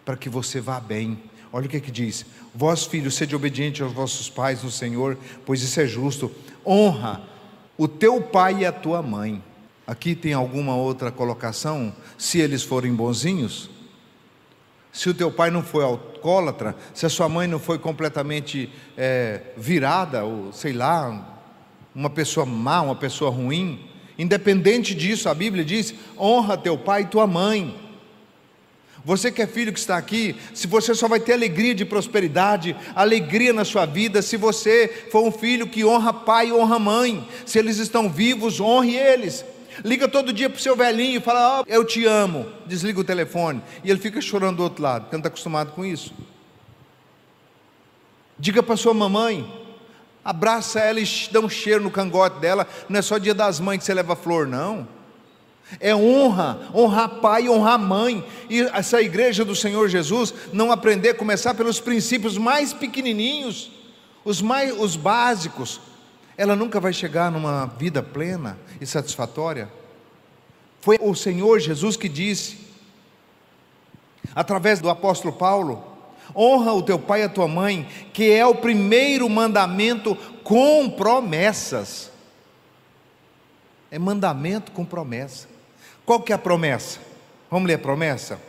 para 0.04 0.16
que 0.16 0.28
você 0.28 0.60
vá 0.60 0.80
bem. 0.80 1.22
Olha 1.52 1.66
o 1.66 1.68
que, 1.68 1.76
é 1.76 1.80
que 1.80 1.90
diz: 1.90 2.24
Vós, 2.54 2.84
filhos, 2.84 3.14
sede 3.14 3.34
obedientes 3.34 3.80
aos 3.80 3.92
vossos 3.92 4.30
pais 4.30 4.62
no 4.62 4.70
Senhor, 4.70 5.18
pois 5.44 5.62
isso 5.62 5.80
é 5.80 5.86
justo. 5.86 6.30
Honra 6.66 7.22
o 7.76 7.86
teu 7.86 8.20
pai 8.20 8.60
e 8.60 8.66
a 8.66 8.72
tua 8.72 9.02
mãe. 9.02 9.42
Aqui 9.86 10.14
tem 10.14 10.34
alguma 10.34 10.76
outra 10.76 11.10
colocação? 11.10 11.94
Se 12.18 12.40
eles 12.40 12.64
forem 12.64 12.92
bonzinhos? 12.92 13.70
Se 14.92 15.08
o 15.08 15.14
teu 15.14 15.30
pai 15.30 15.50
não 15.50 15.62
foi 15.62 15.84
alcoólatra, 15.84 16.74
se 16.92 17.06
a 17.06 17.08
sua 17.08 17.28
mãe 17.28 17.46
não 17.46 17.60
foi 17.60 17.78
completamente 17.78 18.68
é, 18.96 19.40
virada, 19.56 20.24
ou 20.24 20.52
sei 20.52 20.72
lá, 20.72 21.38
uma 21.94 22.10
pessoa 22.10 22.44
má, 22.44 22.82
uma 22.82 22.96
pessoa 22.96 23.30
ruim, 23.30 23.88
independente 24.18 24.94
disso, 24.96 25.28
a 25.28 25.34
Bíblia 25.34 25.64
diz: 25.64 25.94
honra 26.18 26.58
teu 26.58 26.76
pai 26.76 27.02
e 27.02 27.06
tua 27.06 27.26
mãe. 27.26 27.88
Você 29.04 29.30
que 29.30 29.40
é 29.40 29.46
filho 29.46 29.72
que 29.72 29.78
está 29.78 29.96
aqui, 29.96 30.34
se 30.52 30.66
você 30.66 30.94
só 30.94 31.06
vai 31.06 31.20
ter 31.20 31.32
alegria 31.32 31.74
de 31.74 31.84
prosperidade, 31.84 32.76
alegria 32.94 33.52
na 33.52 33.64
sua 33.64 33.86
vida, 33.86 34.20
se 34.20 34.36
você 34.36 35.06
for 35.10 35.22
um 35.24 35.30
filho 35.30 35.68
que 35.68 35.84
honra 35.84 36.12
pai 36.12 36.48
e 36.48 36.52
honra 36.52 36.78
mãe, 36.78 37.26
se 37.46 37.58
eles 37.58 37.78
estão 37.78 38.10
vivos, 38.10 38.60
honre 38.60 38.96
eles. 38.96 39.44
Liga 39.84 40.08
todo 40.08 40.32
dia 40.32 40.48
para 40.50 40.58
o 40.58 40.62
seu 40.62 40.76
velhinho 40.76 41.18
e 41.18 41.22
fala: 41.22 41.60
oh, 41.60 41.64
Eu 41.66 41.84
te 41.84 42.04
amo. 42.04 42.46
Desliga 42.66 43.00
o 43.00 43.04
telefone. 43.04 43.62
E 43.84 43.90
ele 43.90 44.00
fica 44.00 44.20
chorando 44.20 44.56
do 44.56 44.62
outro 44.62 44.82
lado, 44.82 45.02
porque 45.02 45.16
não 45.16 45.20
está 45.20 45.28
acostumado 45.28 45.72
com 45.72 45.84
isso. 45.84 46.12
Diga 48.38 48.62
para 48.62 48.76
sua 48.76 48.94
mamãe, 48.94 49.50
abraça 50.24 50.80
ela 50.80 51.00
e 51.00 51.04
dá 51.30 51.40
um 51.40 51.48
cheiro 51.48 51.82
no 51.82 51.90
cangote 51.90 52.38
dela. 52.38 52.66
Não 52.88 52.98
é 52.98 53.02
só 53.02 53.18
dia 53.18 53.34
das 53.34 53.58
mães 53.58 53.78
que 53.78 53.84
você 53.84 53.94
leva 53.94 54.14
flor, 54.14 54.46
não. 54.46 54.86
É 55.80 55.94
honra, 55.94 56.60
honrar 56.74 57.08
pai 57.20 57.48
honrar 57.48 57.78
mãe. 57.78 58.24
E 58.48 58.60
essa 58.60 59.02
igreja 59.02 59.44
do 59.44 59.54
Senhor 59.54 59.88
Jesus 59.88 60.32
não 60.52 60.72
aprender 60.72 61.10
a 61.10 61.14
começar 61.14 61.54
pelos 61.54 61.78
princípios 61.78 62.38
mais 62.38 62.72
pequenininhos, 62.72 63.70
os 64.24 64.40
mais 64.40 64.78
os 64.78 64.96
básicos 64.96 65.80
ela 66.38 66.54
nunca 66.54 66.78
vai 66.78 66.92
chegar 66.92 67.32
numa 67.32 67.66
vida 67.66 68.00
plena 68.00 68.56
e 68.80 68.86
satisfatória. 68.86 69.68
Foi 70.80 70.98
o 71.00 71.14
Senhor 71.14 71.58
Jesus 71.58 71.96
que 71.96 72.08
disse, 72.08 72.58
através 74.34 74.80
do 74.80 74.88
apóstolo 74.88 75.32
Paulo: 75.32 75.84
honra 76.34 76.72
o 76.72 76.82
teu 76.82 76.98
pai 76.98 77.22
e 77.22 77.24
a 77.24 77.28
tua 77.28 77.48
mãe, 77.48 77.88
que 78.12 78.30
é 78.30 78.46
o 78.46 78.54
primeiro 78.54 79.28
mandamento 79.28 80.14
com 80.42 80.88
promessas. 80.90 82.10
É 83.90 83.98
mandamento 83.98 84.72
com 84.72 84.84
promessa. 84.84 85.48
Qual 86.04 86.20
que 86.20 86.32
é 86.32 86.34
a 86.34 86.38
promessa? 86.38 87.00
Vamos 87.50 87.66
ler 87.66 87.74
a 87.74 87.78
promessa? 87.78 88.40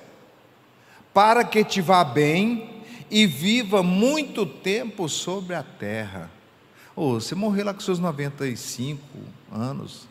Para 1.13 1.43
que 1.43 1.63
te 1.63 1.81
vá 1.81 2.03
bem 2.03 2.83
e 3.09 3.25
viva 3.25 3.81
muito 3.81 4.45
tempo 4.45 5.09
sobre 5.09 5.55
a 5.55 5.63
terra. 5.63 6.29
Oh, 6.95 7.13
você 7.13 7.33
morreu 7.33 7.65
lá 7.65 7.73
com 7.73 7.79
seus 7.79 7.99
95 7.99 9.01
anos, 9.51 10.07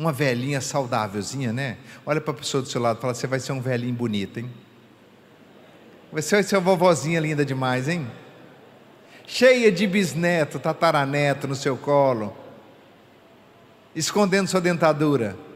uma 0.00 0.12
velhinha 0.12 0.60
saudávelzinha, 0.62 1.52
né? 1.52 1.76
Olha 2.06 2.22
para 2.22 2.32
a 2.32 2.36
pessoa 2.36 2.62
do 2.62 2.68
seu 2.70 2.80
lado 2.80 2.96
e 2.96 3.00
fala: 3.02 3.12
Você 3.12 3.26
vai 3.26 3.38
ser 3.38 3.52
um 3.52 3.60
velhinho 3.60 3.92
bonito, 3.92 4.40
hein? 4.40 4.50
Você 6.10 6.36
vai 6.36 6.42
ser 6.42 6.56
uma 6.56 6.62
vovozinha 6.62 7.20
linda 7.20 7.44
demais, 7.44 7.86
hein? 7.86 8.10
Cheia 9.26 9.70
de 9.70 9.86
bisneto, 9.86 10.58
tataraneto 10.58 11.46
no 11.46 11.54
seu 11.54 11.76
colo, 11.76 12.34
escondendo 13.94 14.48
sua 14.48 14.62
dentadura. 14.62 15.36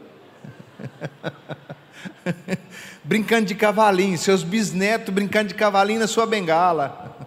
brincando 3.03 3.47
de 3.47 3.55
cavalinho, 3.55 4.15
seus 4.15 4.43
bisnetos 4.43 5.11
brincando 5.11 5.47
de 5.47 5.55
cavalinho 5.55 6.01
na 6.01 6.07
sua 6.07 6.27
bengala. 6.27 7.17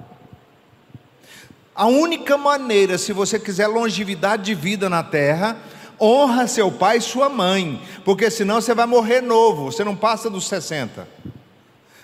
A 1.74 1.86
única 1.86 2.38
maneira, 2.38 2.96
se 2.96 3.12
você 3.12 3.40
quiser 3.40 3.66
longevidade 3.66 4.44
de 4.44 4.54
vida 4.54 4.88
na 4.88 5.02
terra, 5.02 5.56
honra 6.00 6.46
seu 6.46 6.70
pai 6.70 6.98
e 6.98 7.02
sua 7.02 7.28
mãe, 7.28 7.80
porque 8.04 8.30
senão 8.30 8.60
você 8.60 8.74
vai 8.74 8.86
morrer 8.86 9.20
novo, 9.20 9.72
você 9.72 9.84
não 9.84 9.96
passa 9.96 10.30
dos 10.30 10.46
60. 10.48 11.08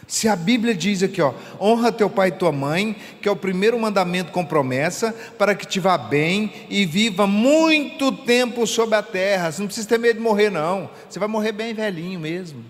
Se 0.07 0.29
a 0.29 0.37
Bíblia 0.37 0.75
diz 0.75 1.03
aqui, 1.03 1.23
ó, 1.23 1.33
honra 1.59 1.91
teu 1.91 2.11
pai 2.11 2.29
e 2.29 2.33
tua 2.33 2.53
mãe, 2.53 2.95
que 3.23 3.29
é 3.29 3.33
o 3.33 3.37
primeiro 3.37 3.79
mandamento 3.79 4.33
com 4.33 4.45
promessa, 4.45 5.15
para 5.39 5.55
que 5.55 5.67
te 5.67 5.81
vá 5.81 5.97
bem 5.97 6.53
e 6.69 6.85
viva 6.85 7.27
muito 7.27 8.13
tempo 8.13 8.67
sobre 8.67 8.97
a 8.97 9.03
terra. 9.03 9.51
Você 9.51 9.61
não 9.61 9.67
precisa 9.67 9.89
ter 9.89 9.99
medo 9.99 10.17
de 10.17 10.23
morrer, 10.23 10.51
não. 10.51 10.91
Você 11.09 11.19
vai 11.19 11.29
morrer 11.29 11.53
bem 11.53 11.73
velhinho 11.73 12.21
mesmo. 12.21 12.65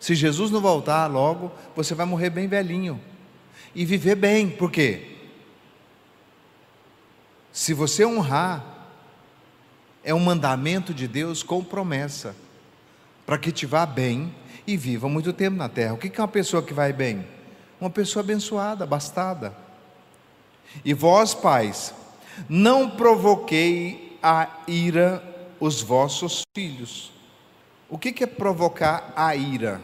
Se 0.00 0.14
Jesus 0.14 0.50
não 0.50 0.60
voltar 0.60 1.06
logo, 1.08 1.52
você 1.76 1.94
vai 1.94 2.06
morrer 2.06 2.30
bem 2.30 2.48
velhinho. 2.48 2.98
E 3.74 3.84
viver 3.84 4.14
bem, 4.14 4.48
por 4.48 4.70
quê? 4.70 5.02
Se 7.52 7.74
você 7.74 8.04
honrar, 8.06 8.77
é 10.02 10.14
um 10.14 10.20
mandamento 10.20 10.94
de 10.94 11.06
Deus 11.06 11.42
com 11.42 11.62
promessa, 11.62 12.34
para 13.26 13.38
que 13.38 13.52
te 13.52 13.66
vá 13.66 13.84
bem 13.84 14.34
e 14.66 14.76
viva 14.76 15.08
muito 15.08 15.32
tempo 15.32 15.56
na 15.56 15.68
terra. 15.68 15.94
O 15.94 15.98
que 15.98 16.08
é 16.08 16.20
uma 16.20 16.28
pessoa 16.28 16.62
que 16.62 16.72
vai 16.72 16.92
bem? 16.92 17.26
Uma 17.80 17.90
pessoa 17.90 18.22
abençoada, 18.22 18.86
bastada. 18.86 19.54
E 20.84 20.92
vós, 20.92 21.34
pais, 21.34 21.94
não 22.48 22.90
provoquei 22.90 24.18
a 24.22 24.48
ira 24.66 25.22
os 25.60 25.80
vossos 25.80 26.42
filhos. 26.54 27.12
O 27.88 27.98
que 27.98 28.22
é 28.22 28.26
provocar 28.26 29.12
a 29.16 29.34
ira? 29.34 29.80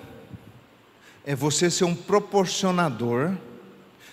É 1.24 1.34
você 1.34 1.70
ser 1.70 1.84
um 1.84 1.94
proporcionador 1.94 3.34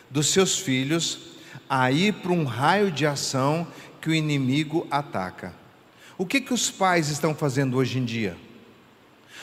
dos 0.10 0.28
seus 0.32 0.58
filhos 0.58 1.32
a 1.70 1.92
ir 1.92 2.14
para 2.14 2.32
um 2.32 2.46
raio 2.46 2.92
de 2.92 3.06
ação 3.06 3.68
que 4.00 4.10
o 4.10 4.16
inimigo 4.16 4.88
ataca. 4.90 5.54
O 6.22 6.26
que, 6.28 6.40
que 6.40 6.54
os 6.54 6.70
pais 6.70 7.10
estão 7.10 7.34
fazendo 7.34 7.78
hoje 7.78 7.98
em 7.98 8.06
dia? 8.06 8.38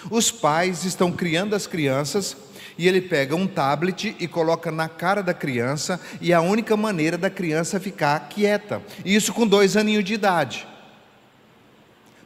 Os 0.09 0.31
pais 0.31 0.85
estão 0.85 1.11
criando 1.11 1.57
as 1.57 1.67
crianças 1.67 2.37
e 2.79 2.87
ele 2.87 3.01
pega 3.01 3.35
um 3.35 3.49
tablet 3.49 4.15
e 4.17 4.29
coloca 4.29 4.71
na 4.71 4.89
cara 4.89 5.21
da 5.21 5.35
criança, 5.35 6.01
e 6.21 6.33
a 6.33 6.41
única 6.41 6.77
maneira 6.77 7.19
da 7.19 7.29
criança 7.29 7.81
ficar 7.81 8.29
quieta. 8.29 8.81
Isso 9.05 9.33
com 9.33 9.45
dois 9.45 9.77
aninhos 9.77 10.05
de 10.05 10.15
idade. 10.15 10.69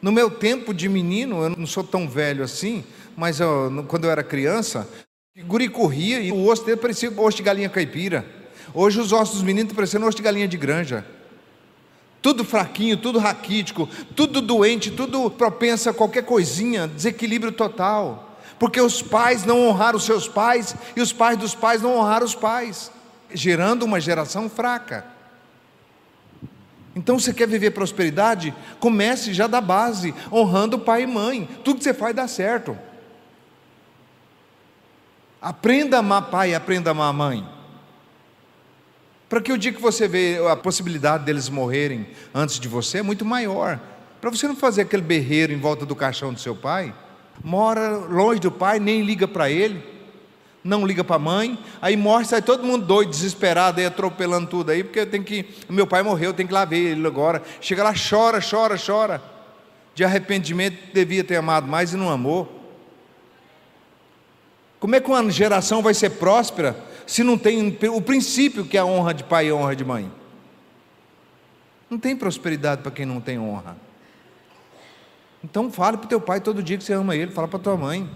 No 0.03 0.13
meu 0.13 0.31
tempo 0.31 0.75
de 0.75 0.87
menino, 0.87 1.45
eu 1.45 1.49
não 1.57 1.67
sou 1.67 1.83
tão 1.83 2.07
velho 2.07 2.45
assim, 2.45 2.85
mas 3.17 3.41
eu, 3.41 3.87
quando 3.89 4.05
eu 4.05 4.11
era 4.11 4.23
criança, 4.23 4.87
guri 5.47 5.71
corria 5.71 6.21
e 6.21 6.31
o 6.31 6.47
osso 6.47 6.67
dele 6.67 6.77
parecia 6.77 7.11
osso 7.11 7.39
de 7.39 7.43
galinha 7.43 7.71
caipira. 7.71 8.23
Hoje 8.75 9.01
os 9.01 9.13
ossos 9.13 9.37
dos 9.37 9.45
meninos 9.45 9.71
estão 9.71 9.77
parecendo 9.77 10.07
osso 10.07 10.19
de 10.19 10.23
galinha 10.23 10.47
de 10.47 10.59
granja. 10.59 11.07
Tudo 12.23 12.45
fraquinho, 12.45 12.97
tudo 12.97 13.19
raquítico, 13.19 13.89
tudo 14.15 14.41
doente, 14.41 14.93
tudo 14.93 15.29
propenso 15.29 15.91
a 15.91 15.95
qualquer 15.95 16.25
coisinha, 16.25 16.87
desequilíbrio 16.87 17.51
total. 17.51 18.39
Porque 18.61 18.81
os 18.81 19.03
pais 19.03 19.45
não 19.45 19.67
honraram 19.67 19.99
os 19.99 20.05
seus 20.05 20.29
pais 20.29 20.77
e 20.95 21.01
os 21.01 21.13
pais 21.13 21.37
dos 21.37 21.53
pais 21.53 21.83
não 21.83 21.97
honraram 21.97 22.25
os 22.25 22.37
pais, 22.37 22.93
gerando 23.35 23.83
uma 23.83 24.01
geração 24.01 24.49
fraca. 24.49 25.05
Então 26.95 27.19
você 27.19 27.35
quer 27.35 27.49
viver 27.49 27.73
prosperidade? 27.73 28.55
Comece 28.79 29.35
já 29.35 29.49
da 29.49 29.61
base, 29.61 30.15
honrando 30.31 30.79
pai 30.79 31.03
e 31.03 31.07
mãe. 31.07 31.49
Tudo 31.65 31.79
que 31.79 31.85
você 31.85 31.95
faz 31.95 32.15
dá 32.15 32.29
certo. 32.29 32.79
Aprenda 35.41 35.97
a 35.97 36.01
amar 36.01 36.31
pai, 36.31 36.55
aprenda 36.55 36.91
a 36.91 36.93
amar 36.93 37.13
mãe. 37.13 37.52
Para 39.33 39.41
que 39.41 39.51
o 39.51 39.57
dia 39.57 39.73
que 39.73 39.81
você 39.81 40.07
vê 40.07 40.39
a 40.47 40.55
possibilidade 40.55 41.25
deles 41.25 41.49
morrerem 41.49 42.07
antes 42.35 42.61
de 42.61 42.69
você 42.69 42.99
é 42.99 43.03
muito 43.03 43.25
maior. 43.25 43.81
Para 44.21 44.29
você 44.29 44.47
não 44.47 44.55
fazer 44.55 44.83
aquele 44.83 45.01
berreiro 45.01 45.55
em 45.55 45.59
volta 45.59 45.87
do 45.87 45.97
caixão 45.97 46.35
do 46.35 46.39
seu 46.39 46.55
pai, 46.55 46.95
mora 47.43 47.97
longe 47.97 48.41
do 48.41 48.53
pai, 48.53 48.79
nem 48.79 49.01
liga 49.01 49.27
para 49.27 49.51
ele, 49.51 49.83
não 50.63 50.87
liga 50.87 51.03
para 51.03 51.17
a 51.17 51.19
mãe, 51.19 51.59
aí 51.81 51.97
morre, 51.97 52.27
sai 52.27 52.43
todo 52.43 52.63
mundo 52.63 52.85
doido, 52.85 53.09
desesperado, 53.09 53.81
aí 53.81 53.87
atropelando 53.87 54.49
tudo 54.49 54.71
aí, 54.71 54.85
porque 54.85 55.07
tem 55.07 55.23
que. 55.23 55.47
Meu 55.67 55.87
pai 55.87 56.03
morreu, 56.03 56.29
eu 56.29 56.35
tenho 56.35 56.49
que 56.49 56.55
lá 56.55 56.67
ver 56.67 56.91
ele 56.91 57.07
agora. 57.07 57.43
Chega 57.59 57.83
lá, 57.83 57.95
chora, 57.95 58.39
chora, 58.39 58.77
chora. 58.77 59.23
De 59.95 60.05
arrependimento, 60.05 60.77
devia 60.93 61.25
ter 61.25 61.37
amado 61.37 61.67
mais 61.67 61.95
e 61.95 61.97
não 61.97 62.11
amou. 62.11 62.61
Como 64.79 64.95
é 64.95 65.01
que 65.01 65.09
uma 65.09 65.31
geração 65.31 65.81
vai 65.81 65.95
ser 65.95 66.11
próspera 66.11 66.92
se 67.07 67.23
não 67.23 67.37
tem 67.37 67.77
o 67.91 68.01
princípio 68.01 68.65
que 68.65 68.77
é 68.77 68.81
a 68.81 68.85
honra 68.85 69.13
de 69.13 69.25
pai 69.25 69.47
e 69.47 69.53
honra 69.53 69.77
de 69.77 69.85
mãe? 69.85 70.11
Não 71.91 71.99
tem 71.99 72.17
prosperidade 72.17 72.83
para 72.83 72.91
quem 72.91 73.05
não 73.05 73.21
tem 73.21 73.39
honra. 73.39 73.77
Então 75.45 75.71
fale 75.71 75.97
para 75.97 76.07
o 76.07 76.09
teu 76.09 76.21
pai 76.21 76.41
todo 76.41 76.63
dia 76.63 76.79
que 76.79 76.85
você 76.85 76.93
ama 76.93 77.17
ele, 77.17 77.33
fala 77.33 77.49
para 77.49 77.59
tua 77.59 77.77
mãe. 77.77 78.09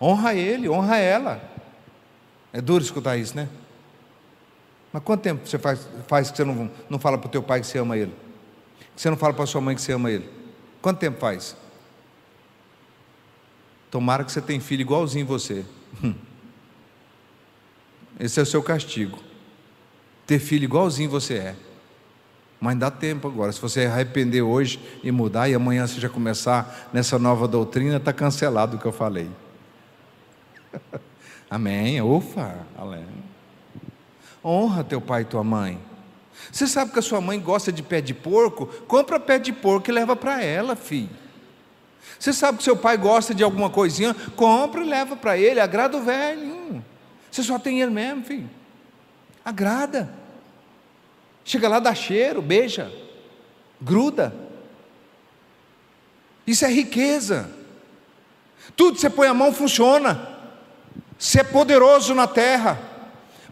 Honra 0.00 0.34
ele, 0.34 0.68
honra 0.68 0.98
ela. 0.98 1.42
É 2.52 2.60
duro 2.60 2.82
escutar 2.82 3.16
isso, 3.16 3.34
né? 3.34 3.48
Mas 4.92 5.02
quanto 5.02 5.22
tempo 5.22 5.46
você 5.46 5.58
faz, 5.58 5.88
faz 6.06 6.30
que 6.30 6.36
você 6.36 6.44
não, 6.44 6.70
não 6.88 6.98
fala 6.98 7.18
para 7.18 7.26
o 7.26 7.30
teu 7.30 7.42
pai 7.42 7.60
que 7.60 7.66
você 7.66 7.78
ama 7.78 7.96
ele? 7.96 8.14
Que 8.94 9.00
você 9.00 9.10
não 9.10 9.16
fala 9.16 9.34
para 9.34 9.46
sua 9.46 9.60
mãe 9.60 9.74
que 9.74 9.80
você 9.80 9.92
ama 9.92 10.10
ele? 10.10 10.28
Quanto 10.80 10.98
tempo 10.98 11.18
faz? 11.18 11.56
Tomara 13.90 14.24
que 14.24 14.32
você 14.32 14.40
tenha 14.40 14.60
filho 14.60 14.82
igualzinho 14.82 15.26
você. 15.26 15.64
Esse 18.18 18.40
é 18.40 18.42
o 18.42 18.46
seu 18.46 18.62
castigo. 18.62 19.18
Ter 20.26 20.38
filho 20.38 20.64
igualzinho 20.64 21.10
você 21.10 21.34
é. 21.34 21.56
Mas 22.60 22.76
dá 22.78 22.90
tempo 22.90 23.28
agora. 23.28 23.52
Se 23.52 23.60
você 23.60 23.84
arrepender 23.84 24.42
hoje 24.42 24.80
e 25.02 25.10
mudar, 25.10 25.48
e 25.48 25.54
amanhã 25.54 25.86
você 25.86 26.00
já 26.00 26.08
começar 26.08 26.88
nessa 26.92 27.18
nova 27.18 27.46
doutrina, 27.46 27.96
está 27.96 28.12
cancelado 28.12 28.76
o 28.76 28.80
que 28.80 28.86
eu 28.86 28.92
falei. 28.92 29.30
Amém. 31.50 32.00
Ufa, 32.00 32.66
além. 32.76 33.06
Honra 34.44 34.82
teu 34.82 35.00
pai 35.00 35.22
e 35.22 35.26
tua 35.26 35.44
mãe. 35.44 35.78
Você 36.50 36.66
sabe 36.66 36.92
que 36.92 36.98
a 36.98 37.02
sua 37.02 37.20
mãe 37.20 37.38
gosta 37.38 37.72
de 37.72 37.82
pé 37.82 38.00
de 38.00 38.14
porco? 38.14 38.66
Compra 38.86 39.18
pé 39.18 39.38
de 39.38 39.52
porco 39.52 39.90
e 39.90 39.92
leva 39.92 40.16
para 40.16 40.42
ela, 40.42 40.76
filho. 40.76 41.10
Você 42.18 42.32
sabe 42.32 42.58
que 42.58 42.64
seu 42.64 42.76
pai 42.76 42.96
gosta 42.96 43.34
de 43.34 43.42
alguma 43.42 43.68
coisinha? 43.68 44.14
Compra 44.34 44.82
e 44.82 44.88
leva 44.88 45.16
para 45.16 45.36
ele, 45.36 45.60
agrada 45.60 45.96
o 45.96 46.02
velhinho. 46.02 46.84
Você 47.36 47.42
só 47.42 47.58
tem 47.58 47.82
ele 47.82 47.90
mesmo, 47.90 48.24
filho. 48.24 48.48
Agrada. 49.44 50.08
Chega 51.44 51.68
lá, 51.68 51.78
dá 51.78 51.94
cheiro, 51.94 52.40
beija, 52.40 52.90
gruda. 53.78 54.34
Isso 56.46 56.64
é 56.64 56.72
riqueza. 56.72 57.50
Tudo 58.74 58.94
que 58.94 59.02
você 59.02 59.10
põe 59.10 59.28
a 59.28 59.34
mão 59.34 59.52
funciona. 59.52 60.34
Ser 61.18 61.44
poderoso 61.44 62.14
na 62.14 62.26
terra. 62.26 62.80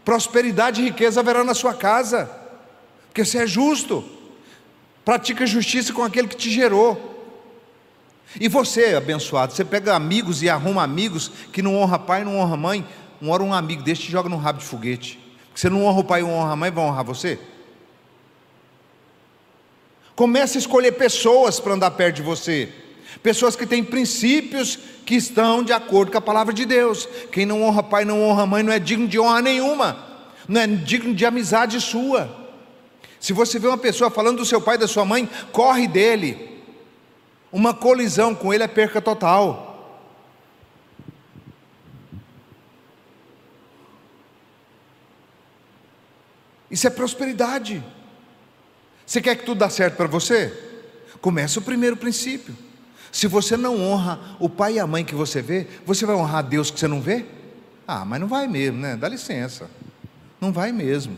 Prosperidade 0.03 0.81
e 0.81 0.85
riqueza 0.85 1.19
haverá 1.19 1.43
na 1.43 1.53
sua 1.53 1.75
casa. 1.75 2.27
Porque 3.09 3.23
você 3.23 3.43
é 3.43 3.45
justo. 3.45 4.03
Pratica 5.05 5.45
justiça 5.45 5.93
com 5.93 6.03
aquele 6.03 6.27
que 6.27 6.35
te 6.35 6.49
gerou. 6.49 7.13
E 8.41 8.47
você, 8.47 8.95
abençoado, 8.95 9.53
você 9.53 9.63
pega 9.63 9.95
amigos 9.95 10.41
e 10.41 10.49
arruma 10.49 10.81
amigos 10.81 11.31
que 11.53 11.61
não 11.61 11.77
honra 11.77 11.99
pai, 11.99 12.23
não 12.23 12.37
honra 12.37 12.57
mãe, 12.57 12.85
uma 13.21 13.33
hora 13.33 13.43
um 13.43 13.53
amigo 13.53 13.81
desse 13.81 14.03
te 14.03 14.11
joga 14.11 14.29
no 14.29 14.37
rabo 14.37 14.59
de 14.59 14.65
foguete. 14.65 15.19
Porque 15.47 15.59
você 15.59 15.69
não 15.69 15.85
honra 15.85 15.99
o 15.99 16.03
pai 16.03 16.21
e 16.21 16.23
honra 16.23 16.51
a 16.51 16.55
mãe, 16.55 16.71
vão 16.71 16.87
honrar 16.87 17.03
você? 17.03 17.39
Comece 20.15 20.57
a 20.57 20.59
escolher 20.59 20.93
pessoas 20.93 21.59
para 21.59 21.73
andar 21.73 21.91
perto 21.91 22.17
de 22.17 22.21
você. 22.21 22.69
Pessoas 23.21 23.55
que 23.55 23.65
têm 23.65 23.83
princípios 23.83 24.77
que 25.05 25.15
estão 25.15 25.63
de 25.63 25.73
acordo 25.73 26.11
com 26.11 26.17
a 26.17 26.21
palavra 26.21 26.53
de 26.53 26.65
Deus. 26.65 27.07
Quem 27.31 27.45
não 27.45 27.63
honra 27.63 27.83
pai, 27.83 28.05
não 28.05 28.21
honra 28.21 28.45
mãe, 28.45 28.63
não 28.63 28.71
é 28.71 28.79
digno 28.79 29.07
de 29.07 29.19
honra 29.19 29.41
nenhuma. 29.41 29.97
Não 30.47 30.61
é 30.61 30.67
digno 30.67 31.13
de 31.13 31.25
amizade 31.25 31.79
sua. 31.81 32.29
Se 33.19 33.33
você 33.33 33.57
vê 33.57 33.67
uma 33.67 33.77
pessoa 33.77 34.11
falando 34.11 34.37
do 34.37 34.45
seu 34.45 34.61
pai 34.61 34.75
e 34.75 34.79
da 34.79 34.87
sua 34.87 35.03
mãe, 35.03 35.29
corre 35.51 35.87
dele. 35.87 36.61
Uma 37.51 37.73
colisão 37.73 38.35
com 38.35 38.53
ele 38.53 38.63
é 38.63 38.67
perca 38.67 39.01
total. 39.01 39.64
Isso 46.69 46.87
é 46.87 46.89
prosperidade. 46.89 47.83
Você 49.05 49.21
quer 49.21 49.35
que 49.35 49.45
tudo 49.45 49.63
dê 49.63 49.69
certo 49.69 49.95
para 49.95 50.07
você? 50.07 50.51
Começa 51.21 51.59
o 51.59 51.63
primeiro 51.63 51.95
princípio. 51.95 52.55
Se 53.11 53.27
você 53.27 53.55
não 53.55 53.79
honra 53.79 54.35
o 54.39 54.49
pai 54.49 54.73
e 54.73 54.79
a 54.79 54.87
mãe 54.87 55.05
que 55.05 55.15
você 55.15 55.41
vê, 55.41 55.67
você 55.85 56.05
vai 56.05 56.15
honrar 56.15 56.43
Deus 56.43 56.69
que 56.69 56.79
você 56.79 56.87
não 56.87 56.99
vê? 56.99 57.25
Ah, 57.87 58.03
mas 58.03 58.19
não 58.19 58.27
vai 58.27 58.47
mesmo, 58.47 58.79
né? 58.79 58.95
Dá 58.95 59.07
licença. 59.07 59.69
Não 60.41 60.51
vai 60.51 60.71
mesmo. 60.71 61.17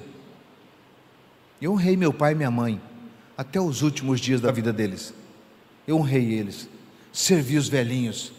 Eu 1.61 1.71
honrei 1.71 1.97
meu 1.97 2.13
pai 2.13 2.33
e 2.33 2.35
minha 2.35 2.51
mãe 2.51 2.79
até 3.37 3.59
os 3.59 3.81
últimos 3.81 4.19
dias 4.19 4.41
da 4.41 4.51
vida 4.51 4.71
deles. 4.71 5.13
Eu 5.87 5.97
honrei 5.97 6.33
eles, 6.33 6.67
servi 7.11 7.57
os 7.57 7.67
velhinhos. 7.67 8.31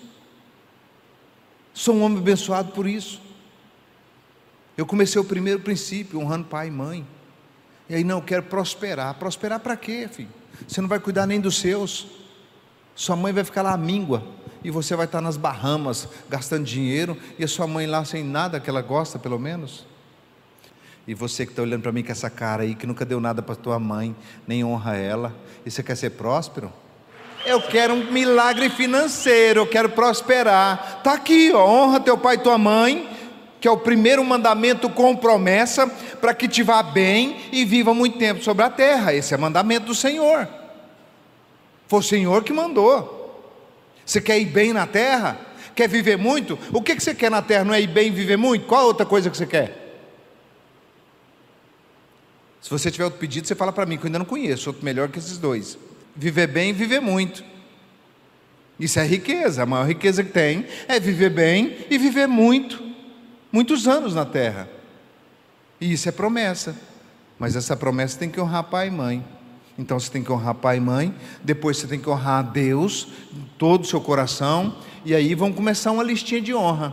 Sou 1.72 1.94
um 1.96 2.02
homem 2.02 2.18
abençoado 2.18 2.72
por 2.72 2.86
isso. 2.86 3.20
Eu 4.78 4.86
comecei 4.86 5.20
o 5.20 5.24
primeiro 5.24 5.58
princípio, 5.58 6.20
honrando 6.20 6.44
pai 6.44 6.68
e 6.68 6.70
mãe. 6.70 7.04
E 7.88 7.96
aí, 7.96 8.04
não, 8.04 8.18
eu 8.18 8.22
quero 8.22 8.44
prosperar. 8.44 9.12
Prosperar 9.14 9.58
para 9.58 9.76
quê, 9.76 10.08
filho? 10.08 10.28
Você 10.68 10.80
não 10.80 10.88
vai 10.88 11.00
cuidar 11.00 11.26
nem 11.26 11.40
dos 11.40 11.58
seus. 11.58 12.06
Sua 12.94 13.16
mãe 13.16 13.32
vai 13.32 13.42
ficar 13.42 13.62
lá 13.62 13.76
míngua. 13.76 14.22
E 14.62 14.70
você 14.70 14.94
vai 14.94 15.06
estar 15.06 15.20
nas 15.20 15.36
Bahamas 15.36 16.06
gastando 16.28 16.62
dinheiro. 16.64 17.16
E 17.36 17.42
a 17.42 17.48
sua 17.48 17.66
mãe 17.66 17.88
lá 17.88 18.04
sem 18.04 18.22
nada 18.22 18.60
que 18.60 18.70
ela 18.70 18.80
gosta, 18.80 19.18
pelo 19.18 19.36
menos. 19.36 19.84
E 21.08 21.12
você 21.12 21.44
que 21.44 21.50
está 21.50 21.62
olhando 21.62 21.82
para 21.82 21.90
mim 21.90 22.04
com 22.04 22.12
essa 22.12 22.30
cara 22.30 22.62
aí, 22.62 22.76
que 22.76 22.86
nunca 22.86 23.04
deu 23.04 23.18
nada 23.18 23.42
para 23.42 23.56
tua 23.56 23.80
mãe, 23.80 24.14
nem 24.46 24.62
honra 24.62 24.96
ela. 24.96 25.34
E 25.66 25.72
você 25.72 25.82
quer 25.82 25.96
ser 25.96 26.10
próspero? 26.10 26.72
Eu 27.44 27.60
quero 27.62 27.94
um 27.94 28.12
milagre 28.12 28.70
financeiro, 28.70 29.62
eu 29.62 29.66
quero 29.66 29.88
prosperar. 29.88 30.98
Está 30.98 31.14
aqui, 31.14 31.50
ó, 31.52 31.66
honra 31.66 31.98
teu 31.98 32.16
pai 32.16 32.36
e 32.36 32.38
tua 32.38 32.56
mãe 32.56 33.17
que 33.60 33.66
é 33.66 33.70
o 33.70 33.76
primeiro 33.76 34.24
mandamento 34.24 34.88
com 34.88 35.16
promessa, 35.16 35.86
para 36.20 36.34
que 36.34 36.46
te 36.46 36.62
vá 36.62 36.82
bem 36.82 37.36
e 37.52 37.64
viva 37.64 37.92
muito 37.92 38.18
tempo 38.18 38.42
sobre 38.42 38.64
a 38.64 38.70
terra. 38.70 39.12
Esse 39.12 39.34
é 39.34 39.36
mandamento 39.36 39.86
do 39.86 39.94
Senhor. 39.94 40.48
Foi 41.86 42.00
o 42.00 42.02
Senhor 42.02 42.44
que 42.44 42.52
mandou. 42.52 43.16
Você 44.04 44.20
quer 44.20 44.38
ir 44.38 44.46
bem 44.46 44.72
na 44.72 44.86
terra? 44.86 45.40
Quer 45.74 45.88
viver 45.88 46.16
muito? 46.16 46.58
O 46.72 46.82
que 46.82 46.98
você 46.98 47.14
quer 47.14 47.30
na 47.30 47.42
terra? 47.42 47.64
Não 47.64 47.74
é 47.74 47.80
ir 47.80 47.88
bem 47.88 48.08
e 48.08 48.10
viver 48.10 48.36
muito? 48.36 48.66
Qual 48.66 48.86
outra 48.86 49.04
coisa 49.04 49.30
que 49.30 49.36
você 49.36 49.46
quer? 49.46 49.86
Se 52.60 52.70
você 52.70 52.90
tiver 52.90 53.04
outro 53.04 53.18
pedido, 53.18 53.46
você 53.46 53.54
fala 53.54 53.72
para 53.72 53.86
mim, 53.86 53.96
que 53.96 54.02
eu 54.02 54.08
ainda 54.08 54.18
não 54.18 54.26
conheço, 54.26 54.70
outro 54.70 54.84
melhor 54.84 55.08
que 55.08 55.18
esses 55.18 55.38
dois. 55.38 55.78
Viver 56.14 56.48
bem 56.48 56.70
e 56.70 56.72
viver 56.72 57.00
muito. 57.00 57.44
Isso 58.78 58.98
é 59.00 59.06
riqueza, 59.06 59.62
a 59.62 59.66
maior 59.66 59.86
riqueza 59.86 60.22
que 60.22 60.30
tem 60.30 60.66
é 60.86 61.00
viver 61.00 61.30
bem 61.30 61.78
e 61.90 61.98
viver 61.98 62.28
muito 62.28 62.87
muitos 63.52 63.86
anos 63.86 64.14
na 64.14 64.24
terra. 64.24 64.68
E 65.80 65.92
isso 65.92 66.08
é 66.08 66.12
promessa. 66.12 66.76
Mas 67.38 67.54
essa 67.54 67.76
promessa 67.76 68.18
tem 68.18 68.28
que 68.28 68.40
honrar 68.40 68.64
pai 68.64 68.88
e 68.88 68.90
mãe. 68.90 69.24
Então 69.78 69.98
você 69.98 70.10
tem 70.10 70.24
que 70.24 70.32
honrar 70.32 70.56
pai 70.56 70.78
e 70.78 70.80
mãe, 70.80 71.14
depois 71.40 71.76
você 71.76 71.86
tem 71.86 72.00
que 72.00 72.10
honrar 72.10 72.40
a 72.40 72.42
Deus, 72.42 73.06
todo 73.56 73.84
o 73.84 73.86
seu 73.86 74.00
coração, 74.00 74.76
e 75.04 75.14
aí 75.14 75.36
vão 75.36 75.52
começar 75.52 75.92
uma 75.92 76.02
listinha 76.02 76.40
de 76.40 76.52
honra. 76.52 76.92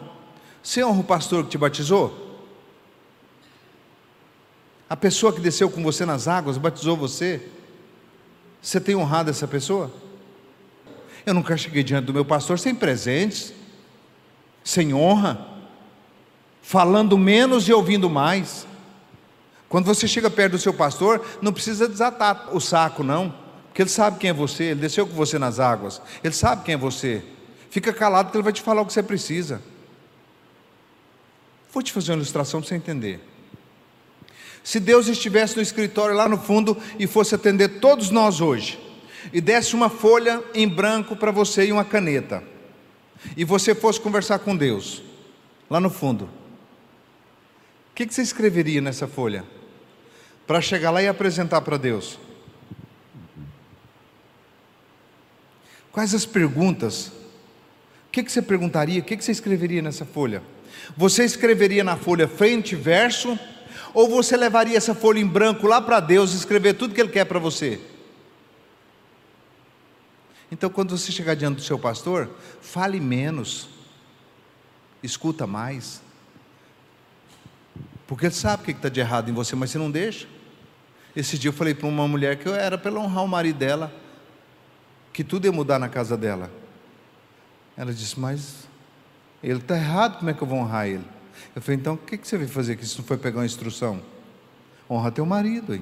Você 0.62 0.84
honra 0.84 1.00
o 1.00 1.04
pastor 1.04 1.46
que 1.46 1.50
te 1.50 1.58
batizou? 1.58 2.46
A 4.88 4.96
pessoa 4.96 5.34
que 5.34 5.42
desceu 5.42 5.68
com 5.68 5.82
você 5.82 6.06
nas 6.06 6.28
águas, 6.28 6.60
batizou 6.60 6.96
você? 6.96 7.50
Você 8.62 8.80
tem 8.80 8.96
honrado 8.96 9.32
essa 9.32 9.48
pessoa? 9.48 9.92
Eu 11.26 11.34
nunca 11.34 11.58
cheguei 11.58 11.82
diante 11.82 12.06
do 12.06 12.14
meu 12.14 12.24
pastor 12.24 12.60
sem 12.60 12.76
presentes, 12.76 13.52
sem 14.64 14.94
honra 14.94 15.55
falando 16.66 17.16
menos 17.16 17.68
e 17.68 17.74
ouvindo 17.74 18.10
mais. 18.10 18.66
Quando 19.70 19.86
você 19.86 20.08
chega 20.08 20.32
perto 20.32 20.54
do 20.54 20.58
seu 20.58 20.74
pastor, 20.74 21.24
não 21.40 21.54
precisa 21.54 21.88
desatar 21.88 22.50
o 22.56 22.60
saco, 22.60 23.04
não, 23.04 23.34
porque 23.68 23.84
ele 23.84 23.90
sabe 23.90 24.18
quem 24.18 24.32
é 24.32 24.34
você, 24.34 24.66
ele 24.66 24.80
desceu 24.82 25.06
com 25.06 25.14
você 25.14 25.38
nas 25.38 25.60
águas, 25.60 26.02
ele 26.24 26.34
sabe 26.34 26.64
quem 26.64 26.74
é 26.74 26.78
você. 26.78 27.24
Fica 27.70 27.94
calado 27.94 28.32
que 28.32 28.38
ele 28.38 28.44
vai 28.44 28.52
te 28.52 28.64
falar 28.64 28.82
o 28.82 28.86
que 28.86 28.94
você 28.94 29.04
precisa. 29.04 29.62
Vou 31.72 31.84
te 31.84 31.92
fazer 31.92 32.14
uma 32.14 32.18
ilustração 32.18 32.62
para 32.62 32.70
você 32.70 32.76
entender. 32.76 33.20
Se 34.64 34.80
Deus 34.80 35.08
estivesse 35.08 35.56
no 35.56 35.62
escritório 35.62 36.16
lá 36.16 36.28
no 36.28 36.38
fundo 36.40 36.76
e 36.98 37.06
fosse 37.06 37.36
atender 37.36 37.80
todos 37.80 38.10
nós 38.10 38.42
hoje, 38.42 38.80
e 39.32 39.40
desse 39.40 39.76
uma 39.76 39.90
folha 39.90 40.44
em 40.56 40.68
branco 40.68 41.16
para 41.16 41.32
você 41.32 41.68
e 41.68 41.72
uma 41.72 41.86
caneta, 41.86 42.44
e 43.38 43.46
você 43.46 43.76
fosse 43.76 44.00
conversar 44.00 44.40
com 44.40 44.56
Deus, 44.56 45.04
lá 45.70 45.80
no 45.80 45.92
fundo, 45.92 46.28
o 47.96 47.98
que, 47.98 48.14
você 48.14 48.22
escreveria 48.22 48.82
nessa 48.82 49.08
folha? 49.08 49.46
Para 50.46 50.60
chegar 50.60 50.92
lá 50.92 51.02
e 51.02 51.08
apresentar 51.08 51.62
para 51.62 51.78
Deus? 51.78 52.20
Quais 55.94 56.14
as 56.14 56.26
perguntas? 56.26 57.08
O 57.08 58.12
que, 58.12 58.22
que 58.22 58.30
você 58.30 58.42
perguntaria? 58.42 59.00
O 59.00 59.04
que, 59.04 59.16
que 59.16 59.24
você 59.24 59.32
escreveria 59.32 59.82
nessa 59.82 60.04
folha? 60.06 60.44
Você 60.98 61.24
escreveria 61.24 61.86
na 61.86 61.96
folha 61.96 62.28
frente 62.28 62.74
e 62.74 62.76
verso? 62.76 63.40
Ou 63.94 64.10
você 64.10 64.36
levaria 64.36 64.76
essa 64.76 64.94
folha 64.94 65.20
em 65.22 65.26
branco 65.26 65.66
lá 65.66 65.82
para 65.82 66.02
Deus 66.02 66.34
e 66.34 66.36
escrever 66.36 66.74
tudo 66.74 66.94
que 66.94 67.00
Ele 67.00 67.14
quer 67.14 67.24
para 67.24 67.40
você? 67.40 67.80
Então, 70.52 70.70
quando 70.70 70.98
você 70.98 71.14
chegar 71.14 71.34
diante 71.36 71.56
do 71.56 71.64
seu 71.64 71.80
pastor, 71.80 72.30
fale 72.60 73.00
menos, 73.00 73.70
escuta 75.02 75.48
mais. 75.48 76.04
Porque 78.08 78.26
ele 78.26 78.34
sabe 78.34 78.62
o 78.62 78.66
que 78.66 78.72
está 78.72 78.90
de 78.90 79.00
errado 79.00 79.30
em 79.30 79.34
você, 79.34 79.56
mas 79.56 79.72
você 79.72 79.78
não 79.78 79.90
deixa. 79.90 80.28
Esse 81.16 81.38
dia 81.38 81.50
eu 81.50 81.54
falei 81.54 81.74
para 81.74 81.88
uma 81.88 82.08
mulher 82.08 82.38
que 82.38 82.48
eu 82.48 82.54
era 82.54 82.78
para 82.78 82.94
honrar 82.94 83.24
o 83.24 83.28
marido 83.28 83.58
dela, 83.58 83.94
que 85.14 85.24
tudo 85.24 85.46
ia 85.46 85.52
mudar 85.52 85.80
na 85.80 85.88
casa 85.88 86.18
dela. 86.18 86.52
Ela 87.78 87.94
disse, 87.94 88.20
mas 88.20 88.68
ele 89.42 89.60
está 89.60 89.76
errado, 89.76 90.20
como 90.20 90.30
é 90.30 90.34
que 90.34 90.42
eu 90.42 90.48
vou 90.48 90.60
honrar 90.60 90.88
ele? 90.88 91.06
Eu 91.56 91.62
falei, 91.62 91.80
então 91.80 91.94
o 91.94 91.98
que, 91.98 92.18
que 92.18 92.28
você 92.28 92.38
veio 92.38 92.50
fazer 92.50 92.74
aqui 92.74 92.86
se 92.86 92.98
não 92.98 93.06
foi 93.06 93.18
pegar 93.18 93.40
uma 93.40 93.46
instrução? 93.46 94.02
Honra 94.90 95.12
teu 95.12 95.26
marido 95.26 95.74
aí. 95.74 95.82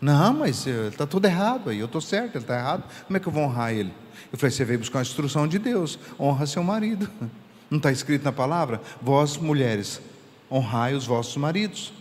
Não, 0.00 0.34
mas 0.34 0.66
está 0.66 1.04
eh, 1.04 1.06
tudo 1.06 1.24
errado 1.24 1.70
aí, 1.70 1.78
eu 1.78 1.86
estou 1.86 2.00
certo, 2.00 2.36
ele 2.36 2.44
está 2.44 2.58
errado, 2.58 2.84
como 3.06 3.16
é 3.16 3.20
que 3.20 3.26
eu 3.26 3.32
vou 3.32 3.42
honrar 3.44 3.72
ele? 3.72 3.92
Eu 4.30 4.38
falei, 4.38 4.50
você 4.50 4.64
veio 4.64 4.78
buscar 4.78 4.98
uma 4.98 5.02
instrução 5.02 5.48
de 5.48 5.58
Deus, 5.58 5.98
honra 6.20 6.46
seu 6.46 6.62
marido. 6.62 7.10
Não 7.70 7.78
está 7.78 7.90
escrito 7.90 8.22
na 8.22 8.32
palavra? 8.32 8.80
Vós, 9.00 9.36
mulheres, 9.36 10.00
honrai 10.50 10.94
os 10.94 11.06
vossos 11.06 11.36
maridos. 11.36 11.92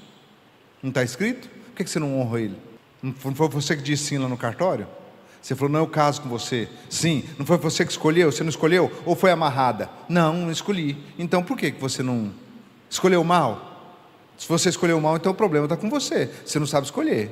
Não 0.82 0.90
está 0.90 1.04
escrito? 1.04 1.50
Por 1.50 1.76
que 1.76 1.88
você 1.88 2.00
não 2.00 2.20
honra 2.20 2.42
ele? 2.42 2.58
Não 3.02 3.14
foi 3.14 3.48
você 3.50 3.76
que 3.76 3.84
disse 3.84 4.06
sim 4.06 4.18
lá 4.18 4.28
no 4.28 4.38
cartório? 4.38 4.88
Você 5.42 5.54
falou, 5.54 5.72
não, 5.72 5.82
eu 5.82 5.88
caso 5.88 6.22
com 6.22 6.30
você. 6.30 6.68
Sim, 6.90 7.24
não 7.38 7.46
foi 7.46 7.58
você 7.58 7.86
que 7.86 7.92
escolheu? 7.92 8.32
Você 8.32 8.44
não 8.44 8.50
escolheu? 8.50 8.92
Ou 9.06 9.16
foi 9.16 9.30
amarrada? 9.30 9.90
Não, 10.10 10.34
não 10.34 10.52
escolhi. 10.52 10.98
Então 11.20 11.44
por 11.44 11.56
que 11.56 11.72
você 11.72 12.02
não 12.02 12.34
escolheu 12.90 13.24
mal? 13.24 14.00
Se 14.38 14.48
você 14.48 14.70
escolheu 14.70 15.00
mal, 15.00 15.16
então 15.16 15.32
o 15.32 15.36
problema 15.36 15.66
está 15.66 15.78
com 15.78 15.90
você. 15.90 16.32
Você 16.44 16.58
não 16.58 16.66
sabe 16.66 16.86
escolher. 16.86 17.32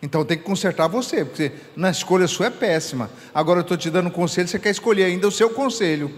Então 0.00 0.24
tem 0.24 0.38
que 0.38 0.44
consertar 0.44 0.86
você, 0.86 1.24
porque 1.24 1.52
na 1.74 1.90
escolha 1.90 2.28
sua 2.28 2.46
é 2.46 2.50
péssima. 2.50 3.10
Agora 3.34 3.58
eu 3.58 3.62
estou 3.62 3.76
te 3.76 3.90
dando 3.90 4.06
um 4.06 4.12
conselho, 4.12 4.46
você 4.46 4.58
quer 4.58 4.70
escolher 4.70 5.04
ainda 5.04 5.26
o 5.26 5.32
seu 5.32 5.50
conselho. 5.50 6.12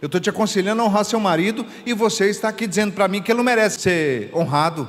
Eu 0.00 0.06
estou 0.06 0.20
te 0.20 0.30
aconselhando 0.30 0.82
a 0.82 0.84
honrar 0.84 1.04
seu 1.04 1.18
marido 1.18 1.66
e 1.84 1.92
você 1.92 2.30
está 2.30 2.48
aqui 2.48 2.66
dizendo 2.66 2.92
para 2.92 3.08
mim 3.08 3.20
que 3.20 3.32
ele 3.32 3.38
não 3.38 3.44
merece 3.44 3.80
ser 3.80 4.30
honrado. 4.34 4.88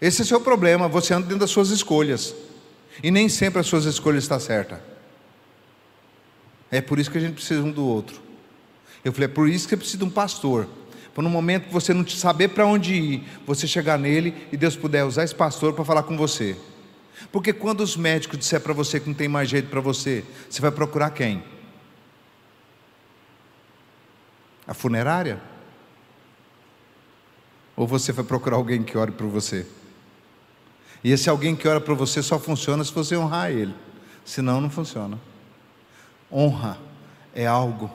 Esse 0.00 0.22
é 0.22 0.24
o 0.24 0.26
seu 0.26 0.40
problema, 0.40 0.88
você 0.88 1.12
anda 1.12 1.26
dentro 1.26 1.40
das 1.40 1.50
suas 1.50 1.70
escolhas. 1.70 2.34
E 3.02 3.10
nem 3.10 3.28
sempre 3.28 3.60
as 3.60 3.66
suas 3.66 3.84
escolhas 3.84 4.24
estão 4.24 4.38
certas. 4.38 4.78
É 6.70 6.80
por 6.80 6.98
isso 6.98 7.10
que 7.10 7.18
a 7.18 7.20
gente 7.20 7.34
precisa 7.34 7.62
um 7.62 7.72
do 7.72 7.84
outro. 7.84 8.20
Eu 9.04 9.12
falei, 9.12 9.26
é 9.26 9.28
por 9.32 9.48
isso 9.48 9.64
que 9.66 9.70
você 9.70 9.76
precisa 9.76 9.98
de 9.98 10.04
um 10.04 10.10
pastor. 10.10 10.68
Para 11.12 11.24
no 11.24 11.30
momento 11.30 11.66
que 11.66 11.72
você 11.72 11.92
não 11.92 12.06
saber 12.06 12.48
para 12.48 12.64
onde 12.64 12.94
ir, 12.94 13.24
você 13.46 13.66
chegar 13.66 13.98
nele 13.98 14.34
e 14.52 14.56
Deus 14.56 14.76
puder 14.76 15.04
usar 15.04 15.24
esse 15.24 15.34
pastor 15.34 15.72
para 15.72 15.84
falar 15.84 16.04
com 16.04 16.16
você. 16.16 16.56
Porque 17.32 17.52
quando 17.52 17.80
os 17.80 17.96
médicos 17.96 18.38
disser 18.38 18.60
para 18.60 18.72
você 18.72 19.00
que 19.00 19.08
não 19.08 19.14
tem 19.14 19.28
mais 19.28 19.48
jeito 19.48 19.68
para 19.68 19.80
você, 19.80 20.24
você 20.48 20.60
vai 20.60 20.70
procurar 20.70 21.10
quem? 21.10 21.42
A 24.70 24.74
funerária? 24.74 25.42
Ou 27.74 27.88
você 27.88 28.12
vai 28.12 28.24
procurar 28.24 28.54
alguém 28.54 28.84
que 28.84 28.96
ore 28.96 29.10
por 29.10 29.26
você? 29.26 29.66
E 31.02 31.10
esse 31.10 31.28
alguém 31.28 31.56
que 31.56 31.66
ora 31.66 31.80
por 31.80 31.96
você 31.96 32.22
só 32.22 32.38
funciona 32.38 32.84
se 32.84 32.92
você 32.92 33.16
honrar 33.16 33.50
ele. 33.50 33.74
Senão 34.24 34.60
não 34.60 34.70
funciona. 34.70 35.18
Honra 36.30 36.78
é 37.34 37.48
algo 37.48 37.90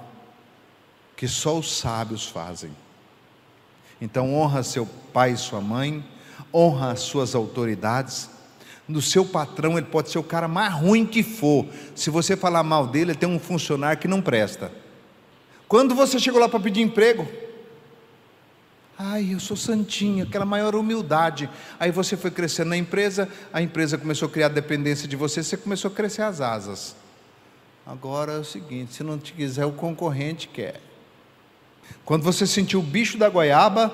que 1.15 1.29
só 1.29 1.57
os 1.57 1.77
sábios 1.77 2.27
fazem. 2.27 2.75
Então 4.01 4.35
honra 4.35 4.61
seu 4.61 4.85
pai 5.13 5.31
e 5.31 5.37
sua 5.37 5.61
mãe, 5.61 6.05
honra 6.53 6.91
as 6.91 6.99
suas 6.99 7.35
autoridades. 7.35 8.29
No 8.85 9.01
seu 9.01 9.23
patrão, 9.23 9.77
ele 9.77 9.87
pode 9.87 10.09
ser 10.09 10.19
o 10.19 10.23
cara 10.23 10.49
mais 10.49 10.73
ruim 10.73 11.05
que 11.05 11.23
for. 11.23 11.65
Se 11.95 12.09
você 12.09 12.35
falar 12.35 12.63
mal 12.63 12.85
dele, 12.85 13.11
ele 13.11 13.17
tem 13.17 13.29
um 13.29 13.39
funcionário 13.39 13.97
que 13.97 14.09
não 14.09 14.21
presta. 14.21 14.83
Quando 15.67 15.95
você 15.95 16.19
chegou 16.19 16.39
lá 16.39 16.47
para 16.47 16.59
pedir 16.59 16.81
emprego, 16.81 17.27
Ai, 18.97 19.33
eu 19.33 19.41
sou 19.41 19.57
santinha, 19.57 20.23
aquela 20.23 20.45
maior 20.45 20.73
humildade. 20.73 21.49
Aí 21.77 21.91
você 21.91 22.15
foi 22.15 22.31
crescendo 22.31 22.69
na 22.69 22.77
empresa, 22.77 23.27
a 23.51 23.61
empresa 23.61 23.97
começou 23.97 24.29
a 24.29 24.31
criar 24.31 24.47
dependência 24.47 25.05
de 25.05 25.17
você, 25.17 25.43
você 25.43 25.57
começou 25.57 25.91
a 25.91 25.93
crescer 25.93 26.21
as 26.21 26.39
asas. 26.39 26.95
Agora 27.85 28.33
é 28.33 28.37
o 28.37 28.45
seguinte: 28.45 28.93
se 28.93 29.03
não 29.03 29.17
te 29.17 29.33
quiser, 29.33 29.65
o 29.65 29.73
concorrente 29.73 30.47
quer. 30.47 30.79
Quando 32.05 32.23
você 32.23 32.47
sentiu 32.47 32.79
o 32.79 32.83
bicho 32.83 33.17
da 33.17 33.29
goiaba, 33.29 33.93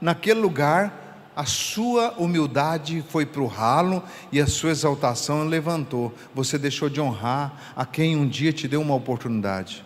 naquele 0.00 0.40
lugar, 0.40 1.30
a 1.34 1.46
sua 1.46 2.12
humildade 2.18 3.02
foi 3.08 3.24
para 3.24 3.40
o 3.40 3.46
ralo 3.46 4.02
e 4.30 4.38
a 4.38 4.46
sua 4.46 4.70
exaltação 4.70 5.44
levantou. 5.44 6.12
Você 6.34 6.58
deixou 6.58 6.90
de 6.90 7.00
honrar 7.00 7.72
a 7.74 7.86
quem 7.86 8.16
um 8.16 8.28
dia 8.28 8.52
te 8.52 8.68
deu 8.68 8.82
uma 8.82 8.94
oportunidade. 8.94 9.82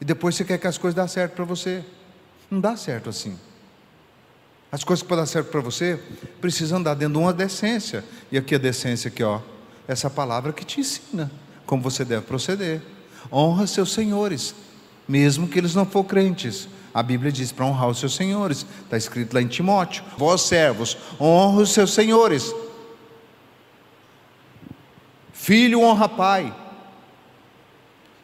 E 0.00 0.04
depois 0.04 0.34
você 0.34 0.44
quer 0.44 0.58
que 0.58 0.66
as 0.66 0.78
coisas 0.78 0.94
dêem 0.94 1.08
certo 1.08 1.34
para 1.34 1.44
você. 1.44 1.84
Não 2.50 2.60
dá 2.60 2.76
certo 2.76 3.10
assim. 3.10 3.38
As 4.70 4.84
coisas 4.84 5.02
que 5.02 5.08
podem 5.08 5.22
dar 5.22 5.26
certo 5.26 5.50
para 5.50 5.60
você 5.60 6.00
precisam 6.40 6.82
dar 6.82 6.94
dentro 6.94 7.14
de 7.14 7.20
uma 7.20 7.32
decência. 7.32 8.04
E 8.30 8.36
aqui 8.36 8.54
a 8.54 8.58
decência 8.58 9.08
aqui, 9.08 9.22
ó, 9.22 9.40
essa 9.86 10.10
palavra 10.10 10.52
que 10.52 10.64
te 10.64 10.80
ensina 10.80 11.30
como 11.64 11.82
você 11.82 12.04
deve 12.04 12.26
proceder. 12.26 12.82
Honra 13.32 13.66
seus 13.66 13.92
senhores, 13.92 14.54
mesmo 15.08 15.48
que 15.48 15.58
eles 15.58 15.74
não 15.74 15.86
for 15.86 16.04
crentes. 16.04 16.68
A 16.92 17.02
Bíblia 17.02 17.30
diz 17.30 17.52
para 17.52 17.66
honrar 17.66 17.88
os 17.88 17.98
seus 17.98 18.14
senhores. 18.14 18.66
Está 18.84 18.96
escrito 18.96 19.34
lá 19.34 19.42
em 19.42 19.46
Timóteo. 19.46 20.04
Vós 20.16 20.42
servos, 20.42 20.96
honra 21.20 21.62
os 21.62 21.70
seus 21.70 21.92
senhores. 21.92 22.54
Filho 25.32 25.80
honra 25.80 26.08
pai. 26.08 26.54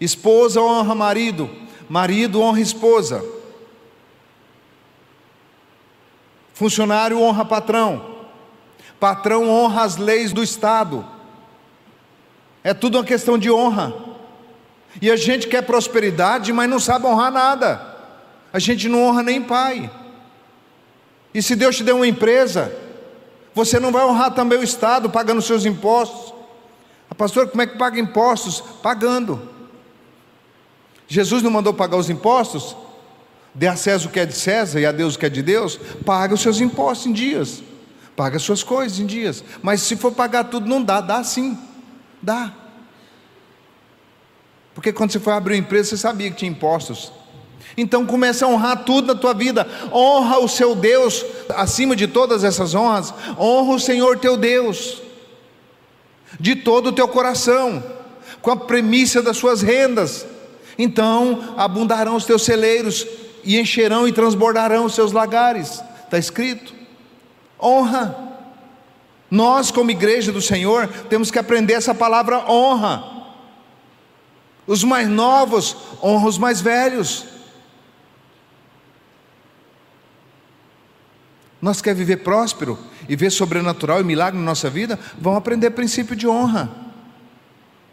Esposa 0.00 0.60
honra 0.60 0.94
marido. 0.94 1.48
Marido 1.88 2.40
honra 2.40 2.60
esposa. 2.60 3.24
Funcionário 6.54 7.20
honra 7.20 7.44
patrão. 7.44 8.12
Patrão 9.00 9.48
honra 9.48 9.82
as 9.82 9.96
leis 9.96 10.32
do 10.32 10.42
Estado. 10.42 11.04
É 12.62 12.72
tudo 12.72 12.98
uma 12.98 13.04
questão 13.04 13.36
de 13.36 13.50
honra. 13.50 13.92
E 15.00 15.10
a 15.10 15.16
gente 15.16 15.48
quer 15.48 15.62
prosperidade, 15.62 16.52
mas 16.52 16.68
não 16.68 16.78
sabe 16.78 17.06
honrar 17.06 17.32
nada. 17.32 17.96
A 18.52 18.58
gente 18.58 18.88
não 18.88 19.02
honra 19.04 19.22
nem 19.22 19.42
pai. 19.42 19.90
E 21.34 21.42
se 21.42 21.56
Deus 21.56 21.76
te 21.76 21.82
deu 21.82 21.96
uma 21.96 22.06
empresa, 22.06 22.72
você 23.54 23.80
não 23.80 23.90
vai 23.90 24.04
honrar 24.04 24.32
também 24.34 24.58
o 24.58 24.62
Estado 24.62 25.08
pagando 25.10 25.40
seus 25.40 25.64
impostos. 25.64 26.32
A 27.10 27.14
pastora, 27.14 27.46
como 27.46 27.62
é 27.62 27.66
que 27.66 27.78
paga 27.78 27.98
impostos? 27.98 28.60
Pagando. 28.82 29.50
Jesus 31.12 31.42
não 31.42 31.50
mandou 31.50 31.74
pagar 31.74 31.98
os 31.98 32.08
impostos? 32.08 32.74
Dê 33.54 33.66
a 33.66 33.76
César 33.76 34.08
o 34.08 34.10
que 34.10 34.18
é 34.18 34.24
de 34.24 34.32
César 34.32 34.80
e 34.80 34.86
a 34.86 34.92
Deus 34.92 35.14
o 35.14 35.18
que 35.18 35.26
é 35.26 35.28
de 35.28 35.42
Deus. 35.42 35.78
Paga 36.06 36.32
os 36.32 36.40
seus 36.40 36.58
impostos 36.58 37.06
em 37.06 37.12
dias. 37.12 37.62
Paga 38.16 38.36
as 38.36 38.42
suas 38.42 38.62
coisas 38.62 38.98
em 38.98 39.04
dias. 39.04 39.44
Mas 39.62 39.82
se 39.82 39.94
for 39.94 40.12
pagar 40.12 40.44
tudo, 40.44 40.66
não 40.66 40.82
dá. 40.82 41.02
Dá 41.02 41.22
sim. 41.22 41.58
Dá. 42.22 42.54
Porque 44.74 44.90
quando 44.90 45.12
você 45.12 45.20
foi 45.20 45.34
abrir 45.34 45.56
uma 45.56 45.60
empresa, 45.60 45.90
você 45.90 45.98
sabia 45.98 46.30
que 46.30 46.38
tinha 46.38 46.50
impostos. 46.50 47.12
Então 47.76 48.06
começa 48.06 48.46
a 48.46 48.48
honrar 48.48 48.82
tudo 48.84 49.08
na 49.08 49.14
tua 49.14 49.34
vida. 49.34 49.68
Honra 49.92 50.38
o 50.38 50.48
seu 50.48 50.74
Deus 50.74 51.22
acima 51.50 51.94
de 51.94 52.06
todas 52.06 52.42
essas 52.42 52.74
honras. 52.74 53.12
Honra 53.38 53.74
o 53.74 53.78
Senhor 53.78 54.18
teu 54.18 54.34
Deus 54.34 55.02
de 56.40 56.56
todo 56.56 56.86
o 56.86 56.92
teu 56.92 57.06
coração, 57.06 57.84
com 58.40 58.50
a 58.50 58.56
premissa 58.56 59.20
das 59.20 59.36
suas 59.36 59.60
rendas. 59.60 60.26
Então 60.78 61.54
abundarão 61.56 62.16
os 62.16 62.24
teus 62.24 62.42
celeiros 62.42 63.06
e 63.44 63.58
encherão 63.58 64.06
e 64.06 64.12
transbordarão 64.12 64.84
os 64.84 64.94
seus 64.94 65.12
lagares. 65.12 65.82
Está 66.04 66.18
escrito. 66.18 66.74
Honra. 67.60 68.30
Nós, 69.30 69.70
como 69.70 69.90
igreja 69.90 70.30
do 70.30 70.42
Senhor, 70.42 70.86
temos 71.08 71.30
que 71.30 71.38
aprender 71.38 71.72
essa 71.72 71.94
palavra 71.94 72.50
honra. 72.50 73.02
Os 74.66 74.84
mais 74.84 75.08
novos 75.08 75.76
honram 76.02 76.26
os 76.26 76.38
mais 76.38 76.60
velhos. 76.60 77.24
Nós 81.60 81.80
quer 81.80 81.94
viver 81.94 82.18
próspero 82.18 82.78
e 83.08 83.14
ver 83.14 83.30
sobrenatural 83.30 84.00
e 84.00 84.04
milagre 84.04 84.38
na 84.38 84.44
nossa 84.44 84.68
vida? 84.68 84.98
Vamos 85.18 85.38
aprender 85.38 85.70
princípio 85.70 86.16
de 86.16 86.26
honra. 86.26 86.68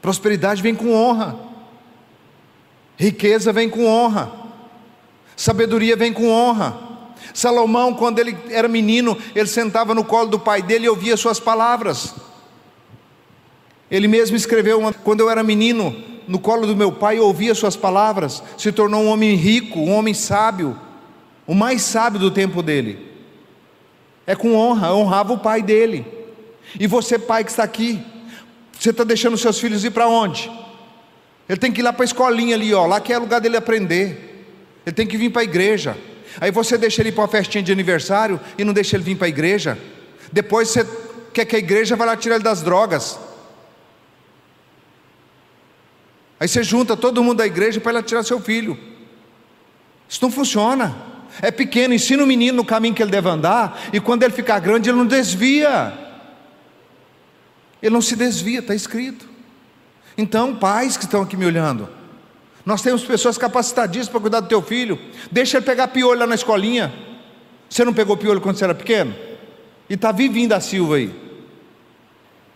Prosperidade 0.01 0.61
vem 0.61 0.73
com 0.73 0.91
honra. 0.91 1.48
Riqueza 2.99 3.53
vem 3.53 3.69
com 3.69 3.85
honra. 3.85 4.29
Sabedoria 5.33 5.95
vem 5.95 6.11
com 6.11 6.29
honra. 6.29 6.77
Salomão, 7.33 7.93
quando 7.93 8.19
ele 8.19 8.37
era 8.49 8.67
menino, 8.67 9.17
ele 9.33 9.47
sentava 9.47 9.95
no 9.95 10.03
colo 10.03 10.27
do 10.27 10.37
pai 10.37 10.61
dele 10.61 10.85
e 10.85 10.89
ouvia 10.89 11.15
suas 11.15 11.39
palavras. 11.39 12.13
Ele 13.89 14.05
mesmo 14.05 14.35
escreveu: 14.35 14.81
Quando 15.01 15.21
eu 15.21 15.29
era 15.29 15.41
menino, 15.41 15.95
no 16.27 16.39
colo 16.39 16.67
do 16.67 16.75
meu 16.75 16.91
pai, 16.91 17.19
eu 17.19 17.25
ouvia 17.25 17.55
suas 17.55 17.77
palavras. 17.77 18.43
Se 18.57 18.69
tornou 18.69 19.01
um 19.03 19.07
homem 19.07 19.33
rico, 19.33 19.79
um 19.79 19.93
homem 19.93 20.13
sábio, 20.13 20.77
o 21.47 21.55
mais 21.55 21.81
sábio 21.83 22.19
do 22.19 22.29
tempo 22.29 22.61
dele. 22.61 23.07
É 24.27 24.35
com 24.35 24.55
honra, 24.55 24.93
honrava 24.93 25.31
o 25.31 25.39
pai 25.39 25.61
dele. 25.61 26.05
E 26.77 26.85
você, 26.85 27.17
pai 27.17 27.45
que 27.45 27.51
está 27.51 27.63
aqui, 27.63 28.03
você 28.77 28.89
está 28.89 29.05
deixando 29.05 29.37
seus 29.37 29.57
filhos 29.57 29.85
ir 29.85 29.91
para 29.91 30.09
onde? 30.09 30.51
Ele 31.49 31.57
tem 31.57 31.71
que 31.71 31.81
ir 31.81 31.83
lá 31.83 31.91
para 31.91 32.03
a 32.03 32.05
escolinha 32.05 32.55
ali, 32.55 32.71
ó, 32.75 32.85
lá 32.85 33.01
que 33.01 33.11
é 33.11 33.17
lugar 33.17 33.41
dele 33.41 33.57
aprender. 33.57 34.45
Ele 34.85 34.95
tem 34.95 35.07
que 35.07 35.17
vir 35.17 35.31
para 35.31 35.41
a 35.41 35.43
igreja. 35.43 35.97
Aí 36.39 36.51
você 36.51 36.77
deixa 36.77 37.01
ele 37.01 37.09
ir 37.09 37.11
para 37.11 37.23
uma 37.23 37.27
festinha 37.27 37.63
de 37.63 37.71
aniversário 37.71 38.39
e 38.55 38.63
não 38.63 38.71
deixa 38.71 38.95
ele 38.95 39.03
vir 39.03 39.15
para 39.15 39.25
a 39.25 39.29
igreja. 39.29 39.75
Depois 40.31 40.69
você 40.69 40.87
quer 41.33 41.45
que 41.45 41.55
a 41.55 41.59
igreja 41.59 41.95
vá 41.95 42.05
lá 42.05 42.15
tirar 42.15 42.35
ele 42.35 42.43
das 42.43 42.61
drogas. 42.61 43.19
Aí 46.39 46.47
você 46.47 46.63
junta 46.63 46.95
todo 46.95 47.23
mundo 47.23 47.39
da 47.39 47.47
igreja 47.47 47.81
para 47.81 47.93
ela 47.93 48.03
tirar 48.03 48.21
seu 48.21 48.39
filho. 48.39 48.77
Isso 50.07 50.19
não 50.21 50.31
funciona. 50.31 50.95
É 51.41 51.49
pequeno, 51.49 51.95
ensina 51.95 52.23
o 52.23 52.27
menino 52.27 52.57
no 52.57 52.65
caminho 52.65 52.93
que 52.93 53.01
ele 53.01 53.11
deve 53.11 53.27
andar, 53.27 53.79
e 53.91 53.99
quando 53.99 54.23
ele 54.23 54.33
ficar 54.33 54.59
grande, 54.59 54.89
ele 54.89 54.97
não 54.97 55.05
desvia. 55.05 55.93
Ele 57.81 57.93
não 57.93 58.01
se 58.01 58.15
desvia, 58.15 58.59
está 58.59 58.75
escrito. 58.75 59.27
Então, 60.19 60.53
pais 60.53 60.97
que 60.97 61.05
estão 61.05 61.21
aqui 61.21 61.37
me 61.37 61.45
olhando, 61.45 61.87
nós 62.65 62.81
temos 62.81 63.05
pessoas 63.05 63.37
capacitadíssimas 63.37 64.09
para 64.09 64.19
cuidar 64.19 64.39
do 64.41 64.49
teu 64.49 64.61
filho. 64.61 64.99
Deixa 65.31 65.55
ele 65.55 65.65
pegar 65.65 65.87
piolho 65.87 66.19
lá 66.19 66.27
na 66.27 66.35
escolinha. 66.35 66.93
Você 67.69 67.85
não 67.85 67.93
pegou 67.93 68.17
piolho 68.17 68.41
quando 68.41 68.57
você 68.57 68.65
era 68.65 68.75
pequeno? 68.75 69.15
E 69.89 69.93
está 69.93 70.11
vivinho 70.11 70.49
da 70.49 70.59
Silva 70.59 70.97
aí. 70.97 71.09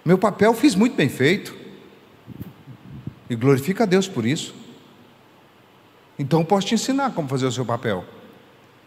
Meu 0.04 0.18
papel 0.18 0.54
fiz 0.54 0.76
muito 0.76 0.98
bem 0.98 1.08
feito. 1.08 1.56
E 3.30 3.36
glorifica 3.36 3.84
a 3.84 3.88
Deus 3.88 4.10
por 4.10 4.26
isso. 4.26 4.54
Então 6.20 6.44
posso 6.44 6.68
te 6.68 6.76
ensinar 6.76 7.12
como 7.12 7.30
fazer 7.30 7.46
o 7.46 7.52
seu 7.52 7.64
papel. 7.64 8.04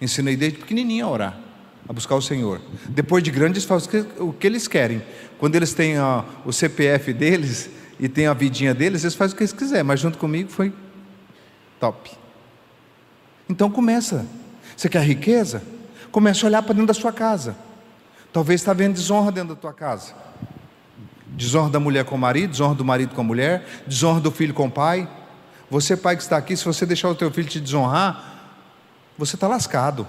Ensinei 0.02 0.36
desde 0.36 0.58
pequenininho 0.58 1.06
a 1.06 1.10
orar, 1.10 1.40
a 1.88 1.94
buscar 1.94 2.14
o 2.14 2.20
Senhor. 2.20 2.60
Depois 2.90 3.24
de 3.24 3.30
grandes, 3.30 3.64
fazem 3.64 4.06
o 4.18 4.34
que 4.34 4.46
eles 4.46 4.68
querem. 4.68 5.02
Quando 5.38 5.54
eles 5.54 5.72
têm 5.72 5.98
ó, 5.98 6.24
o 6.44 6.52
CPF 6.52 7.14
deles 7.14 7.70
e 7.98 8.08
têm 8.08 8.26
a 8.26 8.34
vidinha 8.34 8.74
deles, 8.74 9.04
eles 9.04 9.14
fazem 9.14 9.34
o 9.34 9.36
que 9.36 9.42
eles 9.42 9.52
quiserem. 9.52 9.84
Mas 9.84 10.00
junto 10.00 10.18
comigo 10.18 10.50
foi 10.50 10.72
Top. 11.78 12.10
Então 13.48 13.70
começa. 13.70 14.26
Você 14.76 14.88
quer 14.88 15.02
riqueza? 15.02 15.62
Começa 16.10 16.46
a 16.46 16.48
olhar 16.48 16.62
para 16.62 16.72
dentro 16.72 16.88
da 16.88 16.94
sua 16.94 17.12
casa. 17.12 17.56
Talvez 18.32 18.60
está 18.60 18.72
vendo 18.72 18.94
desonra 18.94 19.30
dentro 19.30 19.54
da 19.54 19.60
tua 19.60 19.72
casa. 19.72 20.14
Desonra 21.26 21.70
da 21.70 21.80
mulher 21.80 22.04
com 22.04 22.14
o 22.14 22.18
marido, 22.18 22.50
desonra 22.50 22.74
do 22.74 22.84
marido 22.84 23.14
com 23.14 23.20
a 23.20 23.24
mulher, 23.24 23.66
desonra 23.86 24.20
do 24.20 24.30
filho 24.30 24.54
com 24.54 24.66
o 24.66 24.70
pai. 24.70 25.08
Você, 25.70 25.96
pai 25.96 26.16
que 26.16 26.22
está 26.22 26.36
aqui, 26.36 26.56
se 26.56 26.64
você 26.64 26.86
deixar 26.86 27.10
o 27.10 27.14
teu 27.14 27.30
filho 27.30 27.48
te 27.48 27.60
desonrar, 27.60 28.54
você 29.18 29.36
está 29.36 29.46
lascado. 29.46 30.06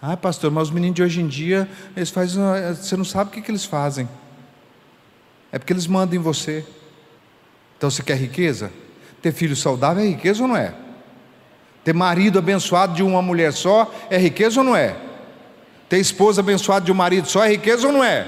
Ah, 0.00 0.16
pastor, 0.16 0.50
mas 0.50 0.68
os 0.68 0.70
meninos 0.70 0.94
de 0.94 1.02
hoje 1.02 1.20
em 1.20 1.26
dia, 1.26 1.68
eles 1.96 2.08
fazem, 2.08 2.40
você 2.74 2.96
não 2.96 3.04
sabe 3.04 3.30
o 3.30 3.32
que, 3.32 3.42
que 3.42 3.50
eles 3.50 3.64
fazem. 3.64 4.08
É 5.50 5.58
porque 5.58 5.72
eles 5.72 5.86
mandam 5.86 6.16
em 6.16 6.22
você. 6.22 6.64
Então 7.76 7.90
você 7.90 8.02
quer 8.02 8.16
riqueza? 8.16 8.70
Ter 9.22 9.32
filho 9.32 9.56
saudável 9.56 10.02
é 10.02 10.06
riqueza 10.08 10.42
ou 10.42 10.48
não 10.48 10.56
é? 10.56 10.74
Ter 11.84 11.94
marido 11.94 12.38
abençoado 12.38 12.94
de 12.94 13.02
uma 13.02 13.22
mulher 13.22 13.52
só 13.52 13.92
é 14.10 14.18
riqueza 14.18 14.60
ou 14.60 14.64
não 14.64 14.76
é? 14.76 14.96
Ter 15.88 15.98
esposa 15.98 16.40
abençoada 16.40 16.84
de 16.84 16.92
um 16.92 16.94
marido 16.94 17.28
só 17.28 17.44
é 17.44 17.48
riqueza 17.48 17.86
ou 17.86 17.92
não 17.92 18.04
é? 18.04 18.26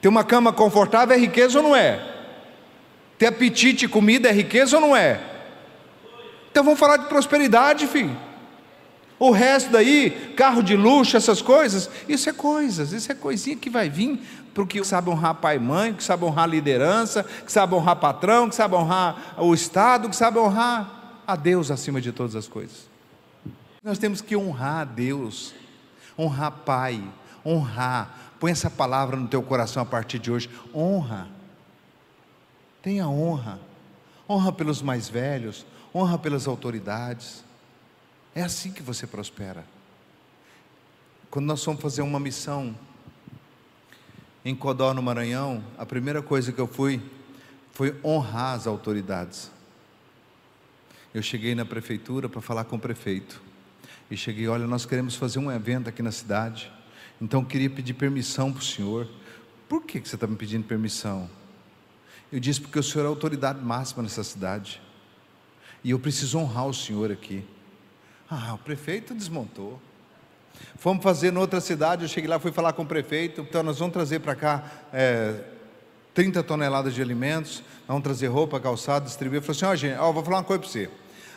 Ter 0.00 0.08
uma 0.08 0.24
cama 0.24 0.52
confortável 0.52 1.14
é 1.14 1.18
riqueza 1.18 1.58
ou 1.58 1.62
não 1.62 1.76
é? 1.76 2.00
Ter 3.18 3.26
apetite 3.26 3.84
e 3.84 3.88
comida 3.88 4.28
é 4.28 4.32
riqueza 4.32 4.76
ou 4.76 4.80
não 4.80 4.96
é? 4.96 5.20
Então 6.50 6.64
vamos 6.64 6.80
falar 6.80 6.96
de 6.96 7.06
prosperidade, 7.06 7.86
filho. 7.86 8.16
O 9.18 9.30
resto 9.30 9.70
daí, 9.70 10.32
carro 10.36 10.62
de 10.62 10.74
luxo, 10.74 11.16
essas 11.16 11.40
coisas, 11.40 11.88
isso 12.08 12.28
é 12.28 12.32
coisas, 12.32 12.92
isso 12.92 13.12
é 13.12 13.14
coisinha 13.14 13.56
que 13.56 13.70
vai 13.70 13.88
vir 13.88 14.20
para 14.52 14.62
o 14.62 14.66
que 14.66 14.84
sabe 14.84 15.08
honrar 15.08 15.36
pai 15.36 15.56
e 15.56 15.60
mãe, 15.60 15.94
que 15.94 16.04
sabe 16.04 16.24
honrar 16.24 16.48
liderança, 16.48 17.24
que 17.24 17.50
sabe 17.50 17.74
honrar 17.74 17.96
patrão, 17.96 18.48
que 18.48 18.54
sabe 18.54 18.74
honrar 18.74 19.34
o 19.38 19.54
Estado, 19.54 20.08
que 20.08 20.16
sabe 20.16 20.38
honrar 20.38 21.22
a 21.26 21.36
Deus 21.36 21.70
acima 21.70 22.00
de 22.00 22.12
todas 22.12 22.36
as 22.36 22.46
coisas. 22.46 22.88
Nós 23.82 23.98
temos 23.98 24.20
que 24.20 24.36
honrar 24.36 24.80
a 24.80 24.84
Deus, 24.84 25.54
honrar 26.18 26.52
Pai, 26.64 27.02
honrar. 27.44 28.34
Põe 28.38 28.52
essa 28.52 28.70
palavra 28.70 29.16
no 29.16 29.28
teu 29.28 29.42
coração 29.42 29.82
a 29.82 29.86
partir 29.86 30.18
de 30.18 30.30
hoje. 30.30 30.50
Honra. 30.74 31.28
Tenha 32.82 33.08
honra. 33.08 33.60
Honra 34.28 34.52
pelos 34.52 34.82
mais 34.82 35.08
velhos, 35.08 35.66
honra 35.94 36.18
pelas 36.18 36.46
autoridades. 36.46 37.44
É 38.34 38.42
assim 38.42 38.72
que 38.72 38.82
você 38.82 39.06
prospera. 39.06 39.64
Quando 41.30 41.46
nós 41.46 41.62
fomos 41.62 41.80
fazer 41.80 42.02
uma 42.02 42.20
missão 42.20 42.74
em 44.44 44.54
Codó, 44.54 44.92
no 44.92 45.02
Maranhão, 45.02 45.62
a 45.78 45.86
primeira 45.86 46.20
coisa 46.20 46.52
que 46.52 46.60
eu 46.60 46.66
fui 46.66 47.00
foi 47.72 47.98
honrar 48.04 48.54
as 48.54 48.66
autoridades. 48.66 49.50
Eu 51.14 51.22
cheguei 51.22 51.54
na 51.54 51.64
prefeitura 51.64 52.28
para 52.28 52.40
falar 52.40 52.64
com 52.64 52.76
o 52.76 52.78
prefeito. 52.78 53.40
E 54.10 54.16
cheguei, 54.16 54.48
olha, 54.48 54.66
nós 54.66 54.84
queremos 54.84 55.14
fazer 55.14 55.38
um 55.38 55.50
evento 55.50 55.88
aqui 55.88 56.02
na 56.02 56.10
cidade. 56.10 56.72
Então 57.20 57.44
queria 57.44 57.70
pedir 57.70 57.94
permissão 57.94 58.52
para 58.52 58.60
o 58.60 58.64
senhor. 58.64 59.08
Por 59.68 59.82
que, 59.82 60.00
que 60.00 60.08
você 60.08 60.16
está 60.16 60.26
me 60.26 60.36
pedindo 60.36 60.64
permissão? 60.64 61.30
Eu 62.32 62.40
disse, 62.40 62.60
porque 62.60 62.78
o 62.78 62.82
senhor 62.82 63.04
é 63.04 63.06
a 63.06 63.10
autoridade 63.10 63.62
máxima 63.62 64.02
nessa 64.02 64.24
cidade. 64.24 64.80
E 65.84 65.90
eu 65.90 65.98
preciso 65.98 66.38
honrar 66.38 66.66
o 66.66 66.74
senhor 66.74 67.12
aqui. 67.12 67.44
Ah, 68.28 68.54
o 68.54 68.58
prefeito 68.58 69.14
desmontou. 69.14 69.80
Fomos 70.76 71.02
fazer 71.02 71.32
em 71.32 71.36
outra 71.36 71.60
cidade, 71.60 72.02
eu 72.02 72.08
cheguei 72.08 72.28
lá, 72.28 72.38
fui 72.38 72.52
falar 72.52 72.72
com 72.72 72.82
o 72.82 72.86
prefeito, 72.86 73.40
então 73.42 73.62
nós 73.62 73.78
vamos 73.78 73.92
trazer 73.92 74.20
para 74.20 74.34
cá 74.34 74.64
é, 74.92 75.34
30 76.14 76.42
toneladas 76.42 76.94
de 76.94 77.00
alimentos, 77.00 77.62
vamos 77.86 78.02
trazer 78.02 78.26
roupa, 78.26 78.58
calçado, 78.60 79.06
distribuir. 79.06 79.38
Eu 79.38 79.42
falei 79.42 79.56
assim, 79.56 79.64
ó 79.66 79.70
oh, 79.70 79.76
gente, 79.76 79.98
ó, 79.98 80.12
vou 80.12 80.24
falar 80.24 80.38
uma 80.38 80.44
coisa 80.44 80.60
para 80.60 80.70
você. 80.70 80.90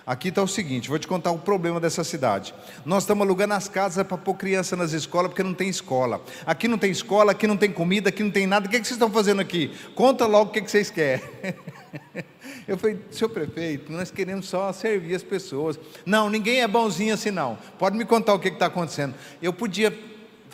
Aqui 0.05 0.27
está 0.27 0.43
o 0.43 0.47
seguinte, 0.47 0.87
vou 0.87 0.99
te 0.99 1.07
contar 1.07 1.31
o 1.31 1.39
problema 1.39 1.79
dessa 1.79 2.03
cidade. 2.03 2.53
Nós 2.85 3.03
estamos 3.03 3.23
alugando 3.25 3.55
as 3.55 3.67
casas 3.67 4.05
para 4.05 4.17
pôr 4.17 4.35
criança 4.35 4.75
nas 4.75 4.93
escolas, 4.93 5.29
porque 5.29 5.41
não 5.41 5.53
tem 5.53 5.67
escola. 5.67 6.21
Aqui 6.45 6.67
não 6.67 6.77
tem 6.77 6.91
escola, 6.91 7.31
aqui 7.31 7.47
não 7.47 7.57
tem 7.57 7.71
comida, 7.71 8.09
aqui 8.09 8.21
não 8.21 8.29
tem 8.29 8.45
nada. 8.45 8.67
O 8.67 8.69
que, 8.69 8.75
é 8.75 8.79
que 8.79 8.85
vocês 8.85 8.97
estão 8.97 9.09
fazendo 9.09 9.41
aqui? 9.41 9.73
Conta 9.95 10.27
logo 10.27 10.51
o 10.51 10.53
que, 10.53 10.59
é 10.59 10.61
que 10.61 10.69
vocês 10.69 10.91
querem. 10.91 11.23
Eu 12.67 12.77
falei, 12.77 12.99
senhor 13.11 13.29
prefeito, 13.29 13.91
nós 13.91 14.11
queremos 14.11 14.47
só 14.47 14.71
servir 14.73 15.15
as 15.15 15.23
pessoas. 15.23 15.79
Não, 16.05 16.29
ninguém 16.29 16.61
é 16.61 16.67
bonzinho 16.67 17.13
assim 17.13 17.31
não. 17.31 17.57
Pode 17.77 17.97
me 17.97 18.05
contar 18.05 18.33
o 18.33 18.39
que 18.39 18.49
está 18.49 18.67
acontecendo. 18.67 19.13
Eu 19.41 19.53
podia 19.53 19.91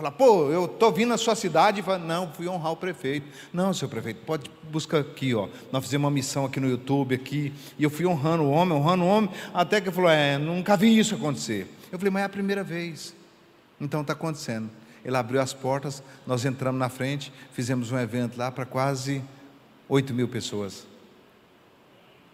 falar, 0.02 0.12
pô, 0.12 0.50
eu 0.50 0.66
estou 0.66 0.92
vindo 0.92 1.10
na 1.10 1.18
sua 1.18 1.36
cidade 1.36 1.82
falar, 1.84 2.00
não, 2.00 2.32
fui 2.32 2.48
honrar 2.48 2.72
o 2.72 2.76
prefeito. 2.76 3.28
Não, 3.54 3.72
senhor 3.74 3.90
prefeito, 3.90 4.22
pode 4.26 4.50
buscar 4.70 5.00
aqui, 5.00 5.36
ó. 5.36 5.48
Nós 5.72 5.84
fizemos 5.84 6.06
uma 6.06 6.12
missão 6.12 6.46
aqui 6.46 6.60
no 6.60 6.68
YouTube 6.68 7.14
aqui, 7.14 7.54
e 7.78 7.84
eu 7.84 7.90
fui 7.90 8.06
honrando 8.06 8.44
o 8.44 8.50
homem, 8.50 8.76
honrando 8.76 9.04
o 9.04 9.08
homem, 9.08 9.30
até 9.54 9.80
que 9.80 9.90
ele 9.90 9.96
falou, 9.96 10.10
é, 10.10 10.38
nunca 10.40 10.76
vi 10.76 10.98
isso 10.98 11.14
acontecer. 11.14 11.68
Eu 11.92 12.00
falei, 12.00 12.12
mas 12.12 12.24
é 12.24 12.26
a 12.26 12.30
primeira 12.30 12.64
vez. 12.64 13.16
Então 13.80 14.02
está 14.02 14.14
acontecendo. 14.14 14.70
Ele 15.06 15.16
abriu 15.16 15.40
as 15.40 15.54
portas, 15.54 16.04
nós 16.26 16.46
entramos 16.46 16.80
na 16.80 16.90
frente, 16.90 17.32
fizemos 17.54 17.92
um 17.92 17.98
evento 17.98 18.38
lá 18.38 18.52
para 18.52 18.66
quase 18.66 19.24
8 19.88 20.14
mil 20.14 20.28
pessoas 20.28 20.86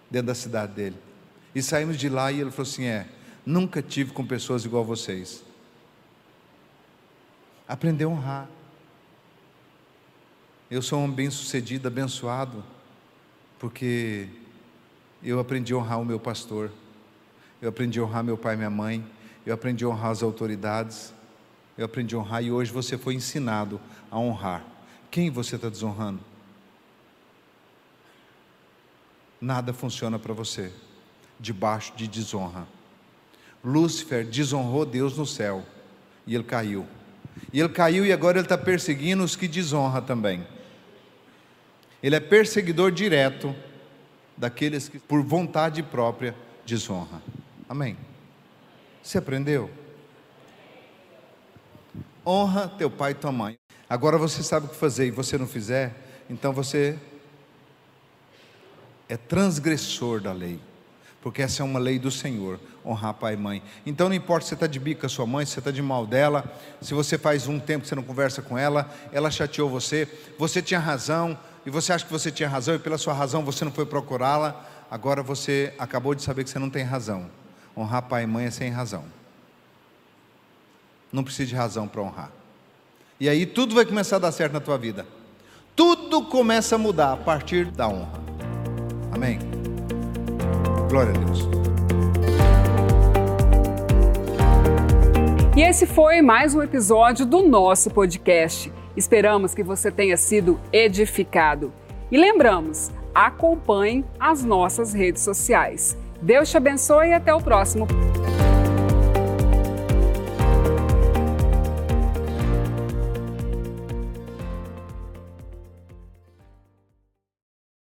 dentro 0.10 0.28
da 0.28 0.36
cidade 0.36 0.74
dele. 0.74 0.96
E 1.54 1.62
saímos 1.62 1.98
de 1.98 2.08
lá 2.10 2.32
e 2.32 2.42
ele 2.42 2.52
falou 2.52 2.70
assim: 2.70 2.86
é, 2.86 3.08
nunca 3.46 3.82
tive 3.82 4.12
com 4.12 4.26
pessoas 4.26 4.66
igual 4.66 4.84
vocês. 4.84 5.47
Aprender 7.68 8.06
a 8.06 8.08
honrar. 8.08 8.48
Eu 10.72 10.82
sou 10.82 11.00
um 11.00 11.12
bem-sucedido, 11.12 11.88
abençoado, 11.90 12.64
porque 13.60 14.30
eu 15.22 15.38
aprendi 15.38 15.74
a 15.74 15.78
honrar 15.78 16.00
o 16.00 16.06
meu 16.06 16.18
pastor, 16.18 16.72
eu 17.62 17.68
aprendi 17.68 18.00
a 18.00 18.04
honrar 18.04 18.24
meu 18.24 18.38
pai 18.38 18.54
e 18.54 18.58
minha 18.58 18.70
mãe, 18.70 19.06
eu 19.46 19.54
aprendi 19.54 19.84
a 19.84 19.90
honrar 19.90 20.12
as 20.12 20.24
autoridades, 20.24 21.14
eu 21.78 21.86
aprendi 21.86 22.16
a 22.16 22.20
honrar 22.20 22.42
e 22.42 22.52
hoje 22.52 22.72
você 22.72 22.98
foi 22.98 23.16
ensinado 23.16 23.82
a 24.10 24.18
honrar. 24.18 24.66
Quem 25.12 25.30
você 25.30 25.58
está 25.58 25.68
desonrando? 25.68 26.22
Nada 29.42 29.74
funciona 29.74 30.18
para 30.18 30.34
você 30.34 30.72
debaixo 31.38 31.94
de 31.98 32.08
desonra. 32.08 32.66
Lúcifer 33.62 34.26
desonrou 34.26 34.86
Deus 34.86 35.18
no 35.18 35.26
céu 35.26 35.66
e 36.26 36.34
ele 36.34 36.46
caiu. 36.46 36.88
E 37.52 37.60
ele 37.60 37.70
caiu 37.70 38.06
e 38.06 38.12
agora 38.12 38.38
ele 38.38 38.46
está 38.46 38.58
perseguindo 38.58 39.24
os 39.24 39.36
que 39.36 39.48
desonram 39.48 40.02
também. 40.02 40.46
Ele 42.02 42.16
é 42.16 42.20
perseguidor 42.20 42.92
direto 42.92 43.56
daqueles 44.36 44.88
que, 44.88 45.00
por 45.00 45.22
vontade 45.24 45.82
própria, 45.82 46.36
desonra. 46.66 47.22
Amém. 47.68 47.98
Você 49.02 49.18
aprendeu? 49.18 49.70
Honra 52.26 52.68
teu 52.68 52.90
pai 52.90 53.12
e 53.12 53.16
tua 53.16 53.32
mãe. 53.32 53.58
Agora 53.90 54.18
você 54.18 54.44
sabe 54.44 54.66
o 54.66 54.70
que 54.70 54.76
fazer 54.76 55.08
e 55.08 55.12
você 55.12 55.38
não 55.38 55.48
fizer, 55.48 55.96
então 56.30 56.52
você 56.52 57.00
é 59.08 59.16
transgressor 59.16 60.20
da 60.20 60.34
lei 60.34 60.60
porque 61.28 61.42
essa 61.42 61.62
é 61.62 61.66
uma 61.66 61.78
lei 61.78 62.00
do 62.00 62.10
Senhor, 62.10 62.58
honrar 62.86 63.14
pai 63.14 63.34
e 63.34 63.38
mãe. 63.38 63.62
Então 63.86 64.08
não 64.08 64.16
importa 64.16 64.46
se 64.46 64.48
você 64.48 64.54
está 64.54 64.66
de 64.66 64.80
bico 64.80 65.02
com 65.02 65.08
a 65.08 65.10
sua 65.10 65.26
mãe, 65.26 65.46
se 65.46 65.52
você 65.52 65.60
está 65.60 65.72
de 65.72 65.82
mal 65.82 66.08
dela, 66.08 66.50
se 66.80 66.94
você 66.94 67.18
faz 67.18 67.50
um 67.50 67.60
tempo 67.60 67.82
que 67.82 67.90
você 67.90 67.96
não 67.96 68.02
conversa 68.02 68.42
com 68.42 68.58
ela, 68.58 68.90
ela 69.12 69.30
chateou 69.30 69.70
você, 69.70 70.08
você 70.40 70.62
tinha 70.62 70.80
razão, 70.80 71.38
e 71.66 71.70
você 71.70 71.92
acha 71.92 72.06
que 72.06 72.12
você 72.12 72.32
tinha 72.32 72.48
razão, 72.48 72.76
e 72.76 72.80
pela 72.80 72.98
sua 72.98 73.14
razão 73.14 73.44
você 73.44 73.66
não 73.66 73.74
foi 73.74 73.86
procurá-la, 73.86 74.66
agora 74.90 75.22
você 75.22 75.74
acabou 75.78 76.16
de 76.16 76.24
saber 76.24 76.46
que 76.46 76.50
você 76.50 76.60
não 76.60 76.70
tem 76.70 76.84
razão. 76.86 77.30
Honrar 77.76 78.04
pai 78.04 78.24
e 78.24 78.26
mãe 78.26 78.46
é 78.46 78.50
sem 78.50 78.72
razão. 78.72 79.04
Não 81.12 81.26
precisa 81.26 81.50
de 81.50 81.56
razão 81.56 81.90
para 81.90 82.02
honrar. 82.02 82.32
E 83.20 83.28
aí 83.28 83.46
tudo 83.46 83.76
vai 83.76 83.84
começar 83.84 84.16
a 84.16 84.20
dar 84.20 84.32
certo 84.32 84.54
na 84.54 84.62
tua 84.62 84.78
vida. 84.78 85.06
Tudo 85.76 86.24
começa 86.24 86.76
a 86.76 86.78
mudar 86.78 87.12
a 87.12 87.18
partir 87.18 87.66
da 87.66 87.90
honra. 87.90 88.24
Amém. 89.12 89.57
Glória 90.90 91.12
a 91.12 91.18
Deus. 91.18 91.50
E 95.56 95.62
esse 95.62 95.86
foi 95.86 96.22
mais 96.22 96.56
um 96.56 96.62
episódio 96.62 97.26
do 97.26 97.42
nosso 97.42 97.90
podcast. 97.90 98.72
Esperamos 98.96 99.54
que 99.54 99.64
você 99.64 99.92
tenha 99.92 100.16
sido 100.16 100.60
edificado. 100.72 101.74
E 102.10 102.18
lembramos, 102.18 102.92
acompanhe 103.14 104.06
as 104.20 104.44
nossas 104.44 104.94
redes 104.94 105.24
sociais. 105.24 105.98
Deus 106.22 106.50
te 106.50 106.58
abençoe 106.58 107.10
e 107.10 107.14
até 107.14 107.34
o 107.34 107.42
próximo. 107.42 107.86